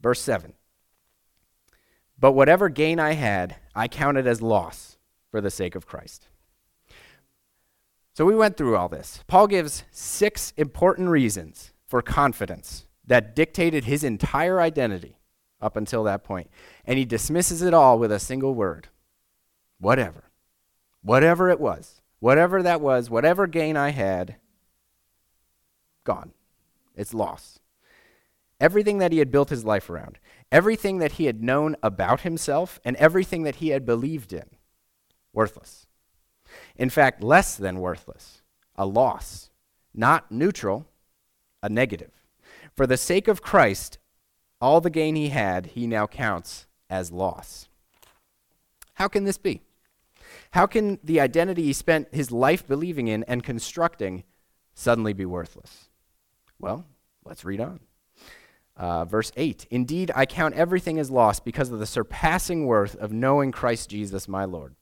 Verse 0.00 0.20
7 0.22 0.54
But 2.18 2.32
whatever 2.32 2.70
gain 2.70 2.98
I 2.98 3.12
had, 3.12 3.56
I 3.74 3.88
counted 3.88 4.26
as 4.26 4.40
loss 4.40 4.96
for 5.30 5.40
the 5.42 5.50
sake 5.50 5.74
of 5.74 5.86
Christ. 5.86 6.28
So 8.14 8.24
we 8.24 8.34
went 8.34 8.56
through 8.56 8.76
all 8.76 8.88
this. 8.88 9.22
Paul 9.26 9.46
gives 9.46 9.84
six 9.92 10.52
important 10.56 11.10
reasons 11.10 11.72
for 11.86 12.00
confidence 12.02 12.86
that 13.06 13.36
dictated 13.36 13.84
his 13.84 14.02
entire 14.02 14.60
identity 14.60 15.17
up 15.60 15.76
until 15.76 16.04
that 16.04 16.24
point. 16.24 16.50
And 16.84 16.98
he 16.98 17.04
dismisses 17.04 17.62
it 17.62 17.74
all 17.74 17.98
with 17.98 18.12
a 18.12 18.18
single 18.18 18.54
word 18.54 18.88
whatever. 19.80 20.24
Whatever 21.02 21.50
it 21.50 21.60
was, 21.60 22.00
whatever 22.18 22.62
that 22.62 22.80
was, 22.80 23.08
whatever 23.08 23.46
gain 23.46 23.76
I 23.76 23.90
had, 23.90 24.36
gone. 26.04 26.32
It's 26.96 27.14
loss. 27.14 27.60
Everything 28.60 28.98
that 28.98 29.12
he 29.12 29.18
had 29.18 29.30
built 29.30 29.50
his 29.50 29.64
life 29.64 29.88
around, 29.88 30.18
everything 30.50 30.98
that 30.98 31.12
he 31.12 31.26
had 31.26 31.42
known 31.42 31.76
about 31.80 32.22
himself, 32.22 32.80
and 32.84 32.96
everything 32.96 33.44
that 33.44 33.56
he 33.56 33.68
had 33.68 33.86
believed 33.86 34.32
in, 34.32 34.46
worthless. 35.32 35.86
In 36.74 36.90
fact, 36.90 37.22
less 37.22 37.54
than 37.54 37.78
worthless, 37.78 38.42
a 38.74 38.84
loss. 38.84 39.50
Not 39.94 40.30
neutral, 40.30 40.86
a 41.62 41.68
negative. 41.68 42.12
For 42.76 42.86
the 42.86 42.96
sake 42.96 43.28
of 43.28 43.42
Christ, 43.42 43.98
all 44.60 44.80
the 44.80 44.90
gain 44.90 45.14
he 45.14 45.28
had, 45.28 45.66
he 45.66 45.86
now 45.86 46.06
counts 46.06 46.66
as 46.90 47.12
loss. 47.12 47.68
How 48.94 49.08
can 49.08 49.24
this 49.24 49.38
be? 49.38 49.62
How 50.52 50.66
can 50.66 50.98
the 51.04 51.20
identity 51.20 51.64
he 51.64 51.72
spent 51.72 52.08
his 52.12 52.32
life 52.32 52.66
believing 52.66 53.08
in 53.08 53.22
and 53.24 53.44
constructing 53.44 54.24
suddenly 54.74 55.12
be 55.12 55.26
worthless? 55.26 55.88
Well, 56.58 56.84
let's 57.24 57.44
read 57.44 57.60
on. 57.60 57.80
Uh, 58.76 59.04
verse 59.04 59.32
8 59.36 59.66
Indeed, 59.70 60.10
I 60.14 60.26
count 60.26 60.54
everything 60.54 60.98
as 60.98 61.10
loss 61.10 61.40
because 61.40 61.70
of 61.70 61.78
the 61.78 61.86
surpassing 61.86 62.66
worth 62.66 62.96
of 62.96 63.12
knowing 63.12 63.52
Christ 63.52 63.90
Jesus 63.90 64.28
my 64.28 64.44
Lord. 64.44 64.74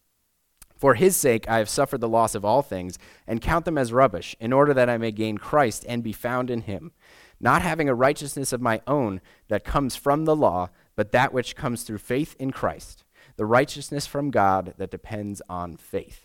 For 0.77 0.95
his 0.95 1.17
sake 1.17 1.49
I 1.49 1.59
have 1.59 1.69
suffered 1.69 2.01
the 2.01 2.09
loss 2.09 2.35
of 2.35 2.45
all 2.45 2.63
things, 2.63 2.99
and 3.27 3.41
count 3.41 3.65
them 3.65 3.79
as 3.79 3.93
rubbish, 3.93 4.37
in 4.39 4.53
order 4.53 4.75
that 4.75 4.91
I 4.91 4.99
may 4.99 5.11
gain 5.11 5.39
Christ 5.39 5.85
and 5.89 6.03
be 6.03 6.13
found 6.13 6.51
in 6.51 6.63
him 6.63 6.93
not 7.41 7.63
having 7.63 7.89
a 7.89 7.95
righteousness 7.95 8.53
of 8.53 8.61
my 8.61 8.81
own 8.87 9.21
that 9.49 9.65
comes 9.65 9.97
from 9.97 10.25
the 10.25 10.37
law, 10.37 10.71
but 10.95 11.13
that 11.13 11.33
which 11.33 11.57
comes 11.57 11.83
through 11.83 11.99
faith 11.99 12.35
in 12.39 12.51
Christ, 12.51 13.05
the 13.37 13.47
righteousness 13.47 14.07
from 14.07 14.31
God 14.31 14.75
that 14.79 14.91
depends 14.91 15.43
on 15.49 15.77
faith. 15.77 16.23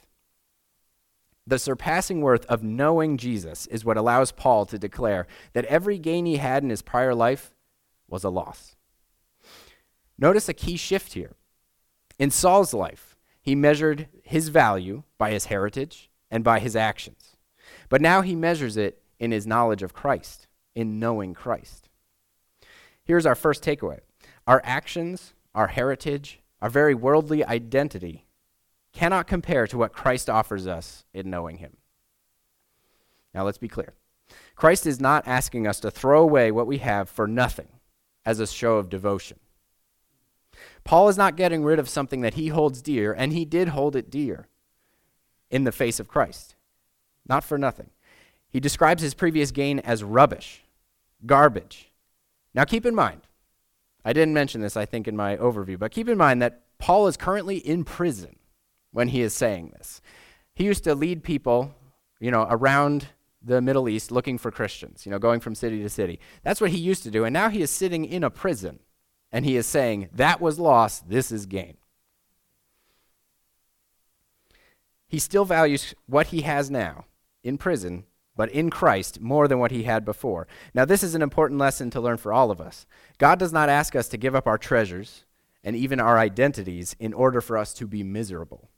The 1.45 1.59
surpassing 1.59 2.21
worth 2.21 2.45
of 2.45 2.63
knowing 2.63 3.17
Jesus 3.17 3.67
is 3.67 3.83
what 3.83 3.97
allows 3.97 4.31
Paul 4.31 4.65
to 4.67 4.79
declare 4.79 5.27
that 5.53 5.65
every 5.65 5.97
gain 5.97 6.25
he 6.25 6.37
had 6.37 6.63
in 6.63 6.69
his 6.69 6.81
prior 6.81 7.15
life 7.15 7.53
was 8.07 8.23
a 8.23 8.29
loss. 8.29 8.75
Notice 10.17 10.47
a 10.47 10.53
key 10.53 10.77
shift 10.77 11.13
here. 11.13 11.35
In 12.19 12.29
Saul's 12.29 12.73
life, 12.73 13.17
he 13.41 13.55
measured 13.55 14.07
his 14.23 14.49
value 14.49 15.03
by 15.17 15.31
his 15.31 15.45
heritage 15.45 16.11
and 16.29 16.43
by 16.43 16.59
his 16.59 16.75
actions. 16.75 17.35
But 17.89 18.01
now 18.01 18.21
he 18.21 18.35
measures 18.35 18.77
it 18.77 19.01
in 19.19 19.31
his 19.31 19.47
knowledge 19.47 19.81
of 19.81 19.93
Christ, 19.93 20.47
in 20.75 20.99
knowing 20.99 21.33
Christ. 21.33 21.89
Here's 23.03 23.25
our 23.25 23.35
first 23.35 23.63
takeaway 23.63 23.99
our 24.47 24.61
actions, 24.63 25.33
our 25.53 25.67
heritage, 25.67 26.39
our 26.61 26.69
very 26.69 26.95
worldly 26.95 27.43
identity 27.45 28.25
cannot 28.93 29.27
compare 29.27 29.67
to 29.67 29.77
what 29.77 29.93
Christ 29.93 30.29
offers 30.29 30.67
us 30.67 31.05
in 31.13 31.29
knowing 31.29 31.57
him. 31.57 31.77
Now 33.33 33.45
let's 33.45 33.57
be 33.57 33.67
clear. 33.67 33.93
Christ 34.55 34.85
is 34.85 34.99
not 34.99 35.27
asking 35.27 35.67
us 35.67 35.79
to 35.79 35.91
throw 35.91 36.21
away 36.21 36.51
what 36.51 36.67
we 36.67 36.79
have 36.79 37.09
for 37.09 37.27
nothing 37.27 37.67
as 38.25 38.39
a 38.39 38.47
show 38.47 38.77
of 38.77 38.89
devotion. 38.89 39.39
Paul 40.83 41.09
is 41.09 41.17
not 41.17 41.37
getting 41.37 41.63
rid 41.63 41.79
of 41.79 41.89
something 41.89 42.21
that 42.21 42.35
he 42.35 42.49
holds 42.49 42.81
dear, 42.81 43.13
and 43.13 43.33
he 43.33 43.45
did 43.45 43.69
hold 43.69 43.95
it 43.95 44.09
dear 44.09 44.47
in 45.49 45.63
the 45.63 45.71
face 45.71 45.99
of 45.99 46.07
Christ. 46.07 46.55
Not 47.27 47.43
for 47.43 47.57
nothing. 47.57 47.89
He 48.51 48.59
describes 48.59 49.01
his 49.01 49.13
previous 49.13 49.51
gain 49.51 49.79
as 49.79 50.03
rubbish, 50.03 50.63
garbage. 51.25 51.91
Now 52.53 52.65
keep 52.65 52.85
in 52.85 52.93
mind, 52.93 53.21
I 54.03 54.13
didn't 54.13 54.33
mention 54.33 54.61
this, 54.61 54.75
I 54.75 54.85
think, 54.85 55.07
in 55.07 55.15
my 55.15 55.37
overview, 55.37 55.79
but 55.79 55.91
keep 55.91 56.09
in 56.09 56.17
mind 56.17 56.41
that 56.41 56.61
Paul 56.77 57.07
is 57.07 57.17
currently 57.17 57.57
in 57.57 57.83
prison 57.83 58.35
when 58.91 59.09
he 59.09 59.21
is 59.21 59.33
saying 59.33 59.71
this. 59.77 60.01
He 60.53 60.65
used 60.65 60.83
to 60.83 60.95
lead 60.95 61.23
people, 61.23 61.73
you 62.19 62.31
know, 62.31 62.45
around 62.49 63.07
the 63.41 63.61
Middle 63.61 63.87
East 63.87 64.11
looking 64.11 64.37
for 64.37 64.51
Christians, 64.51 65.05
you 65.05 65.11
know, 65.11 65.19
going 65.19 65.39
from 65.39 65.55
city 65.55 65.81
to 65.81 65.89
city. 65.89 66.19
That's 66.43 66.61
what 66.61 66.71
he 66.71 66.77
used 66.77 67.03
to 67.03 67.11
do. 67.11 67.23
And 67.23 67.33
now 67.33 67.49
he 67.49 67.61
is 67.61 67.71
sitting 67.71 68.05
in 68.05 68.23
a 68.23 68.29
prison 68.29 68.79
and 69.31 69.45
he 69.45 69.55
is 69.55 69.65
saying, 69.65 70.09
That 70.13 70.41
was 70.41 70.59
loss, 70.59 70.99
this 70.99 71.31
is 71.31 71.45
gain. 71.45 71.77
He 75.07 75.19
still 75.19 75.45
values 75.45 75.93
what 76.05 76.27
he 76.27 76.41
has 76.41 76.69
now 76.69 77.05
in 77.43 77.57
prison, 77.57 78.05
but 78.41 78.49
in 78.49 78.71
Christ 78.71 79.21
more 79.21 79.47
than 79.47 79.59
what 79.59 79.69
he 79.69 79.83
had 79.83 80.03
before. 80.03 80.47
Now, 80.73 80.83
this 80.83 81.03
is 81.03 81.13
an 81.13 81.21
important 81.21 81.59
lesson 81.59 81.91
to 81.91 82.01
learn 82.01 82.17
for 82.17 82.33
all 82.33 82.49
of 82.49 82.59
us. 82.59 82.87
God 83.19 83.37
does 83.37 83.53
not 83.53 83.69
ask 83.69 83.95
us 83.95 84.07
to 84.07 84.17
give 84.17 84.33
up 84.33 84.47
our 84.47 84.57
treasures 84.57 85.25
and 85.63 85.75
even 85.75 85.99
our 85.99 86.17
identities 86.17 86.95
in 86.99 87.13
order 87.13 87.39
for 87.39 87.55
us 87.55 87.71
to 87.75 87.85
be 87.85 88.01
miserable. 88.01 88.71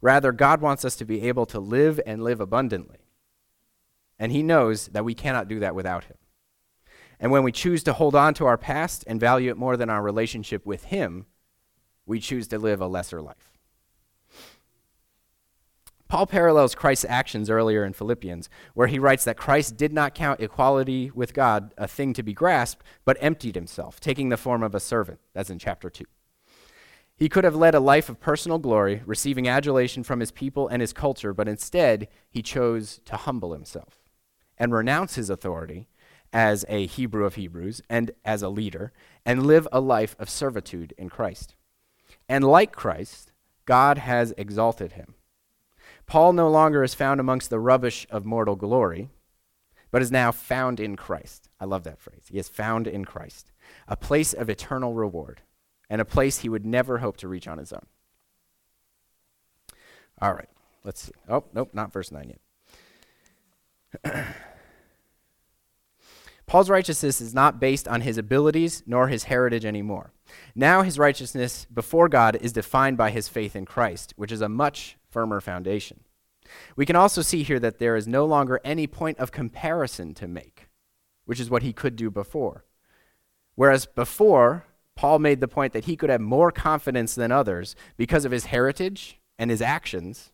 Rather, 0.00 0.30
God 0.30 0.60
wants 0.60 0.84
us 0.84 0.94
to 0.94 1.04
be 1.04 1.22
able 1.22 1.44
to 1.46 1.58
live 1.58 1.98
and 2.06 2.22
live 2.22 2.40
abundantly. 2.40 2.98
And 4.16 4.30
He 4.30 4.44
knows 4.44 4.86
that 4.86 5.04
we 5.04 5.14
cannot 5.14 5.48
do 5.48 5.58
that 5.58 5.74
without 5.74 6.04
Him. 6.04 6.18
And 7.18 7.32
when 7.32 7.42
we 7.42 7.50
choose 7.50 7.82
to 7.82 7.92
hold 7.92 8.14
on 8.14 8.32
to 8.34 8.46
our 8.46 8.56
past 8.56 9.02
and 9.08 9.18
value 9.18 9.50
it 9.50 9.56
more 9.56 9.76
than 9.76 9.90
our 9.90 10.04
relationship 10.04 10.64
with 10.64 10.84
Him, 10.84 11.26
we 12.06 12.20
choose 12.20 12.46
to 12.46 12.60
live 12.60 12.80
a 12.80 12.86
lesser 12.86 13.20
life. 13.20 13.49
Paul 16.10 16.26
parallels 16.26 16.74
Christ's 16.74 17.04
actions 17.08 17.48
earlier 17.48 17.84
in 17.84 17.92
Philippians, 17.92 18.50
where 18.74 18.88
he 18.88 18.98
writes 18.98 19.22
that 19.22 19.36
Christ 19.36 19.76
did 19.76 19.92
not 19.92 20.12
count 20.12 20.40
equality 20.40 21.08
with 21.14 21.32
God 21.32 21.72
a 21.78 21.86
thing 21.86 22.14
to 22.14 22.24
be 22.24 22.32
grasped, 22.32 22.84
but 23.04 23.16
emptied 23.20 23.54
himself, 23.54 24.00
taking 24.00 24.28
the 24.28 24.36
form 24.36 24.64
of 24.64 24.74
a 24.74 24.80
servant. 24.80 25.20
That's 25.34 25.50
in 25.50 25.60
chapter 25.60 25.88
2. 25.88 26.04
He 27.14 27.28
could 27.28 27.44
have 27.44 27.54
led 27.54 27.76
a 27.76 27.80
life 27.80 28.08
of 28.08 28.18
personal 28.18 28.58
glory, 28.58 29.02
receiving 29.06 29.46
adulation 29.46 30.02
from 30.02 30.18
his 30.18 30.32
people 30.32 30.66
and 30.66 30.80
his 30.80 30.92
culture, 30.92 31.32
but 31.32 31.46
instead 31.46 32.08
he 32.28 32.42
chose 32.42 33.00
to 33.04 33.14
humble 33.14 33.52
himself 33.52 34.00
and 34.58 34.74
renounce 34.74 35.14
his 35.14 35.30
authority 35.30 35.86
as 36.32 36.64
a 36.68 36.86
Hebrew 36.86 37.24
of 37.24 37.36
Hebrews 37.36 37.82
and 37.88 38.10
as 38.24 38.42
a 38.42 38.48
leader, 38.48 38.92
and 39.24 39.46
live 39.46 39.68
a 39.70 39.78
life 39.78 40.16
of 40.18 40.28
servitude 40.28 40.92
in 40.98 41.08
Christ. 41.08 41.54
And 42.28 42.42
like 42.42 42.72
Christ, 42.72 43.30
God 43.64 43.98
has 43.98 44.34
exalted 44.36 44.94
him. 44.94 45.14
Paul 46.10 46.32
no 46.32 46.50
longer 46.50 46.82
is 46.82 46.92
found 46.92 47.20
amongst 47.20 47.50
the 47.50 47.60
rubbish 47.60 48.04
of 48.10 48.24
mortal 48.24 48.56
glory, 48.56 49.10
but 49.92 50.02
is 50.02 50.10
now 50.10 50.32
found 50.32 50.80
in 50.80 50.96
Christ. 50.96 51.48
I 51.60 51.66
love 51.66 51.84
that 51.84 52.00
phrase. 52.00 52.24
He 52.28 52.36
is 52.36 52.48
found 52.48 52.88
in 52.88 53.04
Christ, 53.04 53.52
a 53.86 53.94
place 53.94 54.32
of 54.32 54.50
eternal 54.50 54.92
reward 54.92 55.42
and 55.88 56.00
a 56.00 56.04
place 56.04 56.38
he 56.38 56.48
would 56.48 56.66
never 56.66 56.98
hope 56.98 57.16
to 57.18 57.28
reach 57.28 57.46
on 57.46 57.58
his 57.58 57.72
own. 57.72 57.86
All 60.20 60.34
right, 60.34 60.48
let's 60.82 61.00
see. 61.00 61.12
Oh, 61.28 61.44
nope, 61.54 61.70
not 61.74 61.92
verse 61.92 62.10
9 62.10 62.34
yet. 64.04 64.26
Paul's 66.46 66.70
righteousness 66.70 67.20
is 67.20 67.34
not 67.34 67.60
based 67.60 67.86
on 67.86 68.00
his 68.00 68.18
abilities 68.18 68.82
nor 68.84 69.06
his 69.06 69.24
heritage 69.24 69.64
anymore. 69.64 70.12
Now 70.56 70.82
his 70.82 70.98
righteousness 70.98 71.68
before 71.72 72.08
God 72.08 72.36
is 72.40 72.52
defined 72.52 72.96
by 72.96 73.12
his 73.12 73.28
faith 73.28 73.54
in 73.54 73.64
Christ, 73.64 74.12
which 74.16 74.32
is 74.32 74.40
a 74.40 74.48
much 74.48 74.96
firmer 75.10 75.40
foundation. 75.40 76.00
We 76.76 76.86
can 76.86 76.96
also 76.96 77.22
see 77.22 77.42
here 77.42 77.60
that 77.60 77.78
there 77.78 77.96
is 77.96 78.08
no 78.08 78.24
longer 78.24 78.60
any 78.64 78.86
point 78.86 79.18
of 79.18 79.32
comparison 79.32 80.14
to 80.14 80.26
make, 80.26 80.68
which 81.24 81.40
is 81.40 81.50
what 81.50 81.62
he 81.62 81.72
could 81.72 81.96
do 81.96 82.10
before. 82.10 82.64
Whereas 83.54 83.86
before, 83.86 84.64
Paul 84.96 85.18
made 85.18 85.40
the 85.40 85.48
point 85.48 85.72
that 85.72 85.84
he 85.84 85.96
could 85.96 86.10
have 86.10 86.20
more 86.20 86.50
confidence 86.50 87.14
than 87.14 87.32
others 87.32 87.76
because 87.96 88.24
of 88.24 88.32
his 88.32 88.46
heritage 88.46 89.20
and 89.38 89.50
his 89.50 89.62
actions. 89.62 90.32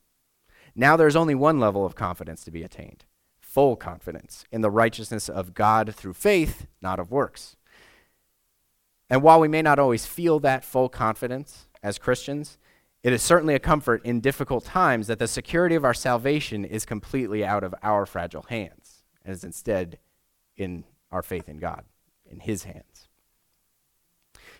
Now 0.74 0.96
there's 0.96 1.16
only 1.16 1.34
one 1.34 1.58
level 1.60 1.84
of 1.84 1.94
confidence 1.94 2.44
to 2.44 2.50
be 2.50 2.62
attained 2.62 3.04
full 3.56 3.74
confidence 3.74 4.44
in 4.52 4.60
the 4.60 4.70
righteousness 4.70 5.30
of 5.30 5.54
God 5.54 5.94
through 5.94 6.12
faith, 6.12 6.66
not 6.82 7.00
of 7.00 7.10
works. 7.10 7.56
And 9.08 9.22
while 9.22 9.40
we 9.40 9.48
may 9.48 9.62
not 9.62 9.78
always 9.78 10.04
feel 10.04 10.38
that 10.40 10.62
full 10.62 10.90
confidence 10.90 11.66
as 11.82 11.96
Christians, 11.96 12.58
it 13.06 13.12
is 13.12 13.22
certainly 13.22 13.54
a 13.54 13.60
comfort 13.60 14.04
in 14.04 14.20
difficult 14.20 14.64
times 14.64 15.06
that 15.06 15.20
the 15.20 15.28
security 15.28 15.76
of 15.76 15.84
our 15.84 15.94
salvation 15.94 16.64
is 16.64 16.84
completely 16.84 17.44
out 17.44 17.62
of 17.62 17.72
our 17.80 18.04
fragile 18.04 18.44
hands 18.48 19.04
and 19.24 19.32
is 19.32 19.44
instead 19.44 20.00
in 20.56 20.82
our 21.12 21.22
faith 21.22 21.48
in 21.48 21.58
God, 21.58 21.84
in 22.28 22.40
His 22.40 22.64
hands. 22.64 23.06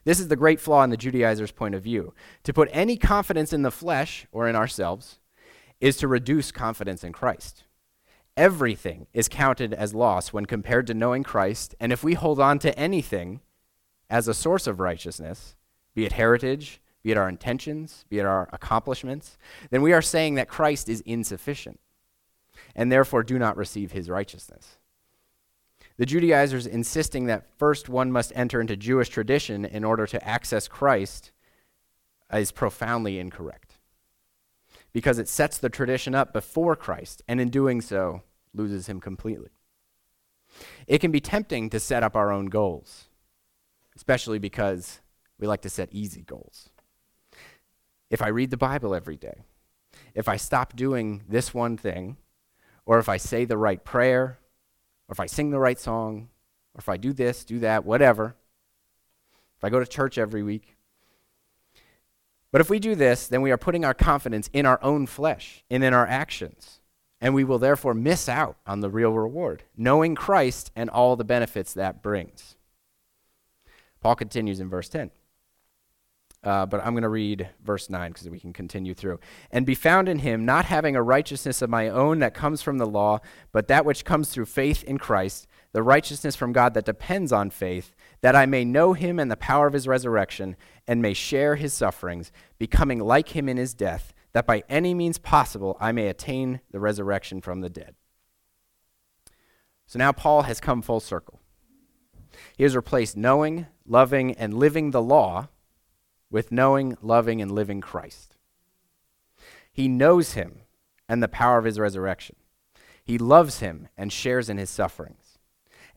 This 0.05 0.21
is 0.21 0.29
the 0.29 0.37
great 0.37 0.61
flaw 0.61 0.85
in 0.85 0.91
the 0.91 0.97
Judaizers' 0.97 1.51
point 1.51 1.75
of 1.75 1.83
view. 1.83 2.15
To 2.45 2.53
put 2.53 2.69
any 2.71 2.97
confidence 2.97 3.53
in 3.53 3.63
the 3.63 3.73
flesh 3.73 4.29
or 4.31 4.47
in 4.47 4.55
ourselves 4.55 5.19
is 5.81 5.97
to 5.97 6.07
reduce 6.07 6.53
confidence 6.53 7.03
in 7.03 7.13
Christ. 7.13 7.65
Everything 8.37 9.09
is 9.13 9.29
counted 9.29 9.75
as 9.75 9.93
loss 9.93 10.33
when 10.33 10.47
compared 10.47 10.87
to 10.87 10.95
knowing 10.95 11.25
Christ, 11.25 11.75
and 11.81 11.93
if 11.93 12.05
we 12.05 12.15
hold 12.15 12.39
on 12.39 12.61
to 12.61 12.79
anything 12.79 13.41
as 14.09 14.29
a 14.29 14.35
source 14.35 14.69
of 14.69 14.79
righteousness, 14.79 15.57
be 15.97 16.05
it 16.05 16.13
heritage, 16.13 16.81
be 17.07 17.13
it 17.13 17.17
our 17.17 17.29
intentions, 17.29 18.05
be 18.09 18.19
it 18.19 18.27
our 18.27 18.49
accomplishments, 18.53 19.39
then 19.71 19.81
we 19.81 19.93
are 19.93 20.03
saying 20.03 20.35
that 20.35 20.49
Christ 20.49 20.89
is 20.89 21.03
insufficient 21.03 21.79
and 22.75 22.91
therefore 22.91 23.23
do 23.23 23.39
not 23.39 23.57
receive 23.57 23.93
his 23.93 24.11
righteousness. 24.11 24.79
The 25.99 26.05
Judaizers 26.05 26.67
insisting 26.67 27.27
that 27.27 27.47
first 27.59 27.89
one 27.89 28.11
must 28.11 28.33
enter 28.35 28.61
into 28.61 28.77
Jewish 28.77 29.09
tradition 29.09 29.65
in 29.65 29.85
order 29.85 30.05
to 30.05 30.29
access 30.29 30.67
Christ 30.67 31.31
is 32.35 32.51
profoundly 32.51 33.21
incorrect 33.21 33.79
because 34.93 35.21
it 35.21 35.29
sets 35.29 35.59
the 35.59 35.71
tradition 35.71 36.13
up 36.13 36.33
before 36.33 36.75
Christ 36.75 37.23
and 37.29 37.41
in 37.41 37.51
doing 37.51 37.81
so 37.81 38.23
loses 38.53 38.89
him 38.89 38.99
completely. 38.99 39.51
It 40.89 40.99
can 40.99 41.13
be 41.13 41.21
tempting 41.21 41.71
to 41.71 41.79
set 41.79 42.03
up 42.03 42.17
our 42.17 42.33
own 42.33 42.47
goals, 42.47 43.05
especially 43.95 44.41
because 44.41 44.99
we 45.39 45.47
like 45.47 45.63
to 45.63 45.71
set 45.71 45.93
easy 45.93 46.23
goals. 46.23 46.71
If 48.11 48.23
I 48.23 48.29
read 48.29 48.51
the 48.51 48.57
Bible 48.57 48.95
every 48.95 49.17
day, 49.17 49.43
if 50.15 50.29
I 50.29 50.37
stop 50.37 50.77
doing 50.77 51.25
this 51.29 51.53
one 51.53 51.77
thing, 51.77 52.17
or 52.85 52.99
if 52.99 53.09
I 53.09 53.17
say 53.17 53.45
the 53.45 53.59
right 53.59 53.83
prayer, 53.85 54.39
or 55.09 55.13
if 55.13 55.21
I 55.21 55.27
sing 55.27 55.51
the 55.51 55.59
right 55.59 55.79
song, 55.79 56.29
or 56.75 56.79
if 56.79 56.89
I 56.89 56.97
do 56.97 57.13
this, 57.13 57.45
do 57.45 57.59
that, 57.61 57.85
whatever, 57.85 58.37
if 59.57 59.65
I 59.65 59.71
go 59.71 59.81
to 59.81 59.87
church 59.87 60.19
every 60.19 60.43
week. 60.43 60.77
But 62.53 62.61
if 62.61 62.71
we 62.71 62.79
do 62.79 62.95
this, 62.95 63.27
then 63.27 63.43
we 63.43 63.51
are 63.51 63.59
putting 63.59 63.85
our 63.85 63.95
confidence 63.95 64.49
in 64.53 64.67
our 64.67 64.79
own 64.83 65.07
flesh 65.07 65.65
and 65.71 65.83
in 65.83 65.93
our 65.93 66.07
actions. 66.07 66.81
And 67.21 67.35
we 67.35 67.45
will 67.45 67.59
therefore 67.59 67.95
miss 67.95 68.29
out 68.29 68.57
on 68.67 68.81
the 68.81 68.91
real 68.91 69.13
reward, 69.13 69.65
knowing 69.77 70.15
Christ 70.15 70.71
and 70.77 70.89
all 70.89 71.17
the 71.17 71.25
benefits 71.25 71.73
that 71.75 72.03
brings. 72.03 72.57
Paul 74.01 74.15
continues 74.15 74.61
in 74.61 74.69
verse 74.69 74.89
10. 74.89 75.11
Uh, 76.47 76.65
but 76.65 76.81
I'm 76.87 76.93
going 76.93 77.03
to 77.03 77.09
read 77.09 77.49
verse 77.65 77.91
9 77.91 78.13
because 78.13 78.31
we 78.31 78.39
can 78.39 78.53
continue 78.53 78.95
through. 78.95 79.19
And 79.51 79.67
be 79.67 79.75
found 79.75 80.09
in 80.09 80.21
him, 80.21 80.45
not 80.45 80.67
having 80.67 80.95
a 80.95 81.03
righteousness 81.03 81.61
of 81.61 81.69
my 81.69 81.89
own 81.89 82.21
that 82.21 82.35
comes 82.35 82.63
from 82.63 82.79
the 82.79 82.87
law, 82.87 83.19
but 83.51 83.67
that 83.67 83.85
which 83.85 84.05
comes 84.05 84.29
through 84.29 84.47
faith 84.47 84.85
in 84.85 84.97
Christ, 84.97 85.49
the 85.73 85.83
righteousness 85.83 86.37
from 86.37 86.53
God 86.53 86.75
that 86.75 86.85
depends 86.85 87.33
on 87.33 87.51
faith, 87.51 87.97
that 88.21 88.37
I 88.37 88.47
may 88.47 88.65
know 88.65 88.93
him 88.93 89.19
and 89.19 89.29
the 89.29 89.37
power 89.37 89.67
of 89.67 89.73
his 89.73 89.89
resurrection, 89.89 90.55
and 90.87 91.03
may 91.03 91.15
share 91.15 91.57
his 91.57 91.75
sufferings, 91.75 92.31
becoming 92.61 93.01
like 93.01 93.31
him 93.35 93.49
in 93.49 93.57
his 93.57 93.75
death, 93.75 94.15
that 94.33 94.47
by 94.47 94.63
any 94.69 94.95
means 94.95 95.19
possible 95.19 95.77
I 95.81 95.91
may 95.91 96.07
attain 96.07 96.61
the 96.71 96.79
resurrection 96.79 97.41
from 97.41 97.61
the 97.61 97.71
dead. 97.71 97.97
So 99.89 99.99
now 99.99 100.13
Paul 100.13 100.43
has 100.43 100.61
come 100.61 100.81
full 100.81 101.01
circle. 101.01 101.41
He 102.57 102.63
has 102.63 102.77
replaced 102.77 103.17
knowing, 103.17 103.67
loving, 103.85 104.31
and 104.31 104.55
living 104.55 104.93
the 104.93 105.03
law 105.03 105.49
with 106.31 106.53
knowing, 106.53 106.97
loving, 107.03 107.41
and 107.41 107.53
living 107.53 107.81
Christ. 107.81 108.37
He 109.73 109.89
knows 109.89 110.33
him 110.33 110.61
and 111.09 111.23
the 111.23 111.29
power 111.29 111.59
of 111.59 111.65
his 111.65 111.79
resurrection. 111.79 112.37
He 113.05 113.19
loves 113.19 113.61
him 113.61 113.89
and 113.97 114.13
shares 114.13 114.49
in 114.49 114.59
his 114.59 114.71
sufferings. 114.71 115.39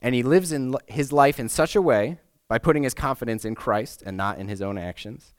And 0.00 0.14
he 0.14 0.22
lives 0.22 0.52
in 0.52 0.74
his 0.86 1.12
life 1.12 1.40
in 1.40 1.48
such 1.48 1.74
a 1.74 1.82
way, 1.82 2.18
by 2.48 2.58
putting 2.58 2.82
his 2.82 2.94
confidence 2.94 3.44
in 3.44 3.54
Christ 3.54 4.02
and 4.04 4.16
not 4.16 4.38
in 4.38 4.48
his 4.48 4.60
own 4.60 4.76
actions, 4.76 5.34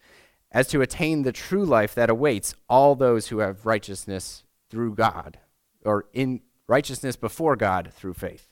as 0.49 0.67
to 0.69 0.81
attain 0.81 1.23
the 1.23 1.33
true 1.33 1.65
life 1.65 1.93
that 1.93 2.09
awaits 2.09 2.55
all 2.69 2.95
those 2.95 3.27
who 3.27 3.39
have 3.39 3.65
righteousness 3.65 4.43
through 4.69 4.95
God, 4.95 5.37
or 5.83 6.05
in 6.13 6.39
righteousness 6.67 7.17
before 7.17 7.57
God 7.57 7.91
through 7.93 8.13
faith. 8.13 8.47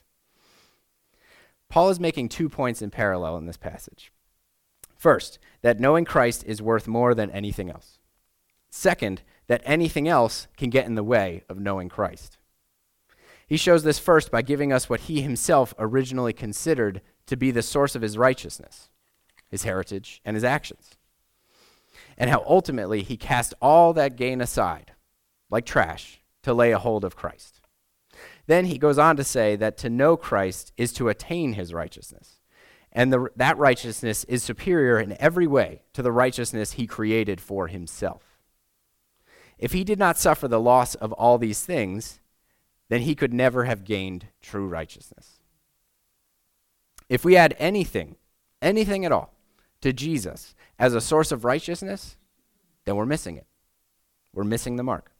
Paul 1.70 1.88
is 1.88 1.98
making 1.98 2.28
two 2.28 2.50
points 2.50 2.82
in 2.82 2.90
parallel 2.90 3.38
in 3.38 3.46
this 3.46 3.56
passage. 3.56 4.12
First, 5.00 5.38
that 5.62 5.80
knowing 5.80 6.04
Christ 6.04 6.44
is 6.46 6.60
worth 6.60 6.86
more 6.86 7.14
than 7.14 7.30
anything 7.30 7.70
else. 7.70 7.98
Second, 8.68 9.22
that 9.46 9.62
anything 9.64 10.06
else 10.06 10.46
can 10.58 10.68
get 10.68 10.84
in 10.84 10.94
the 10.94 11.02
way 11.02 11.42
of 11.48 11.58
knowing 11.58 11.88
Christ. 11.88 12.36
He 13.46 13.56
shows 13.56 13.82
this 13.82 13.98
first 13.98 14.30
by 14.30 14.42
giving 14.42 14.74
us 14.74 14.90
what 14.90 15.00
he 15.00 15.22
himself 15.22 15.72
originally 15.78 16.34
considered 16.34 17.00
to 17.24 17.34
be 17.34 17.50
the 17.50 17.62
source 17.62 17.94
of 17.94 18.02
his 18.02 18.18
righteousness, 18.18 18.90
his 19.48 19.62
heritage, 19.62 20.20
and 20.22 20.34
his 20.34 20.44
actions. 20.44 20.90
And 22.18 22.28
how 22.28 22.44
ultimately 22.46 23.02
he 23.02 23.16
cast 23.16 23.54
all 23.62 23.94
that 23.94 24.16
gain 24.16 24.42
aside, 24.42 24.92
like 25.48 25.64
trash, 25.64 26.20
to 26.42 26.52
lay 26.52 26.72
a 26.72 26.78
hold 26.78 27.06
of 27.06 27.16
Christ. 27.16 27.62
Then 28.46 28.66
he 28.66 28.76
goes 28.76 28.98
on 28.98 29.16
to 29.16 29.24
say 29.24 29.56
that 29.56 29.78
to 29.78 29.88
know 29.88 30.18
Christ 30.18 30.74
is 30.76 30.92
to 30.92 31.08
attain 31.08 31.54
his 31.54 31.72
righteousness. 31.72 32.39
And 32.92 33.12
the, 33.12 33.28
that 33.36 33.56
righteousness 33.56 34.24
is 34.24 34.42
superior 34.42 34.98
in 34.98 35.16
every 35.20 35.46
way 35.46 35.82
to 35.92 36.02
the 36.02 36.12
righteousness 36.12 36.72
he 36.72 36.86
created 36.86 37.40
for 37.40 37.68
himself. 37.68 38.38
If 39.58 39.72
he 39.72 39.84
did 39.84 39.98
not 39.98 40.18
suffer 40.18 40.48
the 40.48 40.60
loss 40.60 40.94
of 40.94 41.12
all 41.12 41.38
these 41.38 41.62
things, 41.64 42.20
then 42.88 43.02
he 43.02 43.14
could 43.14 43.32
never 43.32 43.64
have 43.64 43.84
gained 43.84 44.26
true 44.40 44.66
righteousness. 44.66 45.38
If 47.08 47.24
we 47.24 47.36
add 47.36 47.54
anything, 47.58 48.16
anything 48.60 49.04
at 49.04 49.12
all, 49.12 49.34
to 49.82 49.92
Jesus 49.92 50.54
as 50.78 50.94
a 50.94 51.00
source 51.00 51.30
of 51.30 51.44
righteousness, 51.44 52.16
then 52.84 52.96
we're 52.96 53.06
missing 53.06 53.36
it. 53.36 53.46
We're 54.32 54.44
missing 54.44 54.76
the 54.76 54.82
mark. 54.82 55.12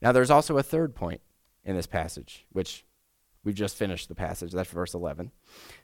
Now, 0.00 0.12
there's 0.12 0.30
also 0.30 0.58
a 0.58 0.62
third 0.62 0.94
point 0.94 1.20
in 1.64 1.76
this 1.76 1.86
passage, 1.86 2.46
which 2.50 2.84
we've 3.44 3.54
just 3.54 3.76
finished 3.76 4.08
the 4.08 4.14
passage. 4.14 4.52
That's 4.52 4.70
verse 4.70 4.94
11. 4.94 5.32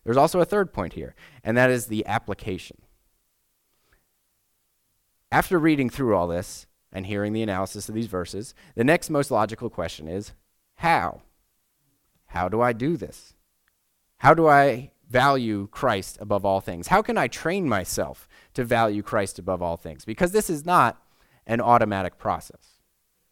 There's 0.04 0.16
also 0.16 0.40
a 0.40 0.44
third 0.44 0.72
point 0.72 0.94
here, 0.94 1.14
and 1.42 1.56
that 1.56 1.70
is 1.70 1.86
the 1.86 2.06
application. 2.06 2.78
After 5.30 5.58
reading 5.58 5.90
through 5.90 6.16
all 6.16 6.26
this 6.26 6.66
and 6.92 7.06
hearing 7.06 7.32
the 7.32 7.42
analysis 7.42 7.88
of 7.88 7.94
these 7.94 8.06
verses, 8.06 8.54
the 8.74 8.84
next 8.84 9.10
most 9.10 9.30
logical 9.30 9.68
question 9.68 10.08
is 10.08 10.32
how? 10.76 11.22
How 12.26 12.48
do 12.48 12.60
I 12.60 12.72
do 12.72 12.96
this? 12.96 13.34
How 14.18 14.34
do 14.34 14.48
I 14.48 14.90
value 15.08 15.68
Christ 15.70 16.18
above 16.20 16.44
all 16.44 16.60
things? 16.60 16.88
How 16.88 17.02
can 17.02 17.18
I 17.18 17.28
train 17.28 17.68
myself 17.68 18.28
to 18.54 18.64
value 18.64 19.02
Christ 19.02 19.38
above 19.38 19.62
all 19.62 19.76
things? 19.76 20.04
Because 20.04 20.32
this 20.32 20.50
is 20.50 20.64
not 20.64 21.02
an 21.46 21.60
automatic 21.60 22.18
process. 22.18 22.80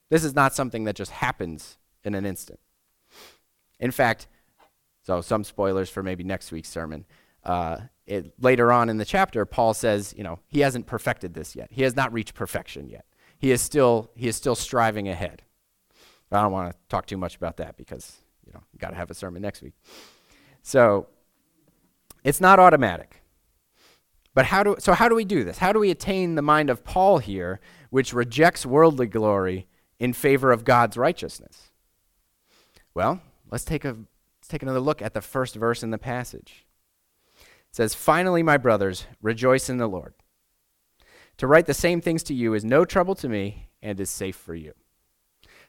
This 0.09 0.25
is 0.25 0.35
not 0.35 0.55
something 0.55 0.85
that 0.85 0.97
just 0.97 1.11
happens 1.11 1.79
in 2.05 2.15
an 2.15 2.25
instant. 2.25 2.61
In 3.81 3.91
fact, 3.91 4.29
so 5.03 5.21
some 5.21 5.45
spoilers 5.45 5.89
for 5.89 6.03
maybe 6.03 6.25
next 6.25 6.51
week's 6.51 6.69
sermon. 6.69 7.05
Uh, 7.45 7.79
it, 8.07 8.33
later 8.41 8.73
on 8.73 8.89
in 8.89 8.97
the 8.97 9.05
chapter, 9.05 9.45
Paul 9.45 9.75
says, 9.75 10.15
you 10.17 10.25
know, 10.25 10.39
he 10.49 10.61
hasn't 10.61 10.87
perfected 10.87 11.35
this 11.35 11.55
yet. 11.55 11.69
He 11.71 11.83
has 11.83 11.95
not 11.95 12.13
reached 12.13 12.35
perfection 12.35 12.89
yet. 12.89 13.05
He 13.39 13.51
is 13.51 13.61
still 13.61 14.11
he 14.15 14.29
is 14.29 14.37
still 14.37 14.55
striving 14.55 15.09
ahead. 15.09 15.43
I 16.33 16.43
don't 16.43 16.53
want 16.53 16.73
to 16.73 16.79
talk 16.89 17.07
too 17.07 17.17
much 17.17 17.37
about 17.37 17.59
that 17.59 17.77
because 17.77 18.23
you 18.47 18.53
know 18.53 18.61
you 18.73 18.79
got 18.79 18.91
to 18.91 18.97
have 18.97 19.11
a 19.11 19.15
sermon 19.15 19.43
next 19.43 19.63
week. 19.63 19.75
So 20.63 21.07
it's 22.25 22.41
not 22.41 22.59
automatic. 22.59 23.23
But 24.35 24.47
how 24.47 24.63
do 24.63 24.77
so 24.79 24.93
how 24.93 25.09
do 25.09 25.15
we 25.15 25.25
do 25.25 25.45
this? 25.45 25.59
How 25.59 25.73
do 25.73 25.79
we 25.79 25.91
attain 25.91 26.35
the 26.35 26.43
mind 26.43 26.71
of 26.71 26.83
Paul 26.83 27.19
here, 27.19 27.61
which 27.91 28.13
rejects 28.13 28.67
worldly 28.67 29.07
glory 29.07 29.67
in 29.99 30.13
favor 30.13 30.51
of 30.51 30.65
God's 30.65 30.97
righteousness? 30.97 31.71
Well, 32.95 33.21
let's 33.51 33.65
take, 33.65 33.85
a, 33.85 33.89
let's 33.89 34.49
take 34.49 34.63
another 34.63 34.81
look 34.81 35.03
at 35.03 35.15
the 35.15 35.21
first 35.21 35.55
verse 35.55 35.83
in 35.83 35.91
the 35.91 35.99
passage. 35.99 36.67
It 37.39 37.77
says, 37.77 37.95
Finally, 37.95 38.43
my 38.43 38.57
brothers, 38.57 39.07
rejoice 39.21 39.69
in 39.69 39.79
the 39.79 39.87
Lord. 39.87 40.15
To 41.39 41.47
write 41.47 41.67
the 41.67 41.75
same 41.75 42.01
things 42.01 42.23
to 42.25 42.35
you 42.35 42.55
is 42.55 42.65
no 42.65 42.85
trouble 42.85 43.15
to 43.17 43.29
me 43.29 43.69
and 43.83 44.01
is 44.01 44.11
safe 44.11 44.37
for 44.37 44.55
you. 44.55 44.73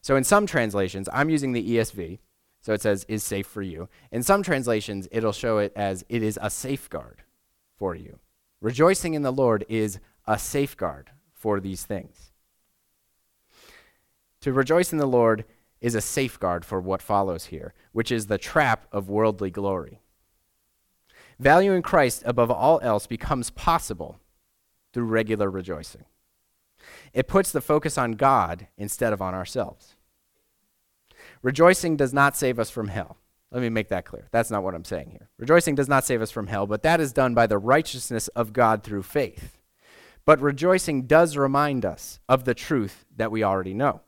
So, 0.02 0.16
in 0.16 0.24
some 0.24 0.46
translations, 0.46 1.10
I'm 1.12 1.30
using 1.30 1.52
the 1.52 1.78
ESV, 1.78 2.20
so 2.62 2.74
it 2.74 2.82
says, 2.82 3.06
is 3.08 3.24
safe 3.24 3.48
for 3.48 3.62
you. 3.62 3.90
In 4.12 4.24
some 4.24 4.44
translations, 4.44 5.08
it'll 5.12 5.32
show 5.32 5.58
it 5.58 5.74
as, 5.76 6.06
it 6.10 6.24
is 6.24 6.40
a 6.42 6.50
safeguard 6.50 7.24
for 7.78 7.96
you. 7.96 8.20
Rejoicing 8.62 9.14
in 9.14 9.22
the 9.22 9.32
Lord 9.32 9.66
is 9.70 10.00
a 10.26 10.40
safeguard 10.40 11.12
for 11.34 11.60
these 11.60 11.86
things. 11.86 12.32
To 14.42 14.54
rejoice 14.54 14.92
in 14.92 14.98
the 14.98 15.06
Lord 15.06 15.46
is 15.82 15.96
a 15.96 16.02
safeguard 16.02 16.66
for 16.66 16.82
what 16.82 17.02
follows 17.02 17.46
here, 17.46 17.74
which 17.92 18.12
is 18.12 18.28
the 18.28 18.38
trap 18.38 18.88
of 18.92 19.10
worldly 19.10 19.52
glory. 19.52 20.02
Valuing 21.40 21.82
Christ 21.82 22.24
above 22.26 22.50
all 22.50 22.80
else 22.82 23.06
becomes 23.06 23.52
possible 23.52 24.20
through 24.94 25.06
regular 25.06 25.50
rejoicing. 25.50 26.06
It 27.14 27.28
puts 27.28 27.52
the 27.52 27.62
focus 27.62 27.98
on 27.98 28.14
God 28.14 28.68
instead 28.78 29.14
of 29.14 29.22
on 29.22 29.34
ourselves. 29.34 29.96
Rejoicing 31.42 31.96
does 31.96 32.14
not 32.14 32.36
save 32.36 32.60
us 32.60 32.70
from 32.70 32.88
hell. 32.88 33.18
Let 33.52 33.62
me 33.62 33.70
make 33.70 33.90
that 33.90 34.06
clear. 34.06 34.28
That's 34.32 34.52
not 34.52 34.64
what 34.64 34.76
I'm 34.76 34.84
saying 34.84 35.12
here. 35.12 35.30
Rejoicing 35.38 35.76
does 35.76 35.88
not 35.88 36.06
save 36.06 36.22
us 36.22 36.32
from 36.32 36.48
hell, 36.48 36.68
but 36.68 36.84
that 36.84 37.00
is 37.00 37.14
done 37.14 37.34
by 37.34 37.48
the 37.48 37.58
righteousness 37.58 38.28
of 38.30 38.52
God 38.52 38.84
through 38.84 39.04
faith. 39.04 39.58
But 40.26 40.42
rejoicing 40.42 41.04
does 41.04 41.38
remind 41.38 41.86
us 41.86 42.20
of 42.28 42.44
the 42.44 42.54
truth 42.54 43.06
that 43.16 43.32
we 43.32 43.44
already 43.44 43.74
know 43.74 44.02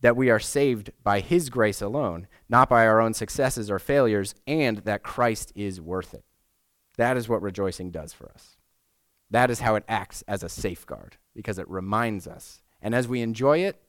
that 0.00 0.16
we 0.16 0.30
are 0.30 0.38
saved 0.38 0.90
by 1.02 1.20
His 1.20 1.50
grace 1.50 1.80
alone, 1.80 2.26
not 2.48 2.68
by 2.68 2.86
our 2.86 3.00
own 3.00 3.14
successes 3.14 3.70
or 3.70 3.78
failures, 3.78 4.34
and 4.46 4.78
that 4.78 5.02
Christ 5.02 5.52
is 5.54 5.80
worth 5.80 6.14
it. 6.14 6.24
That 6.96 7.16
is 7.16 7.28
what 7.28 7.42
rejoicing 7.42 7.90
does 7.90 8.12
for 8.12 8.30
us. 8.30 8.56
That 9.30 9.50
is 9.50 9.60
how 9.60 9.74
it 9.74 9.84
acts 9.88 10.22
as 10.28 10.42
a 10.42 10.48
safeguard, 10.48 11.16
because 11.34 11.58
it 11.58 11.68
reminds 11.68 12.26
us. 12.26 12.62
And 12.80 12.94
as 12.94 13.08
we 13.08 13.22
enjoy 13.22 13.58
it, 13.58 13.80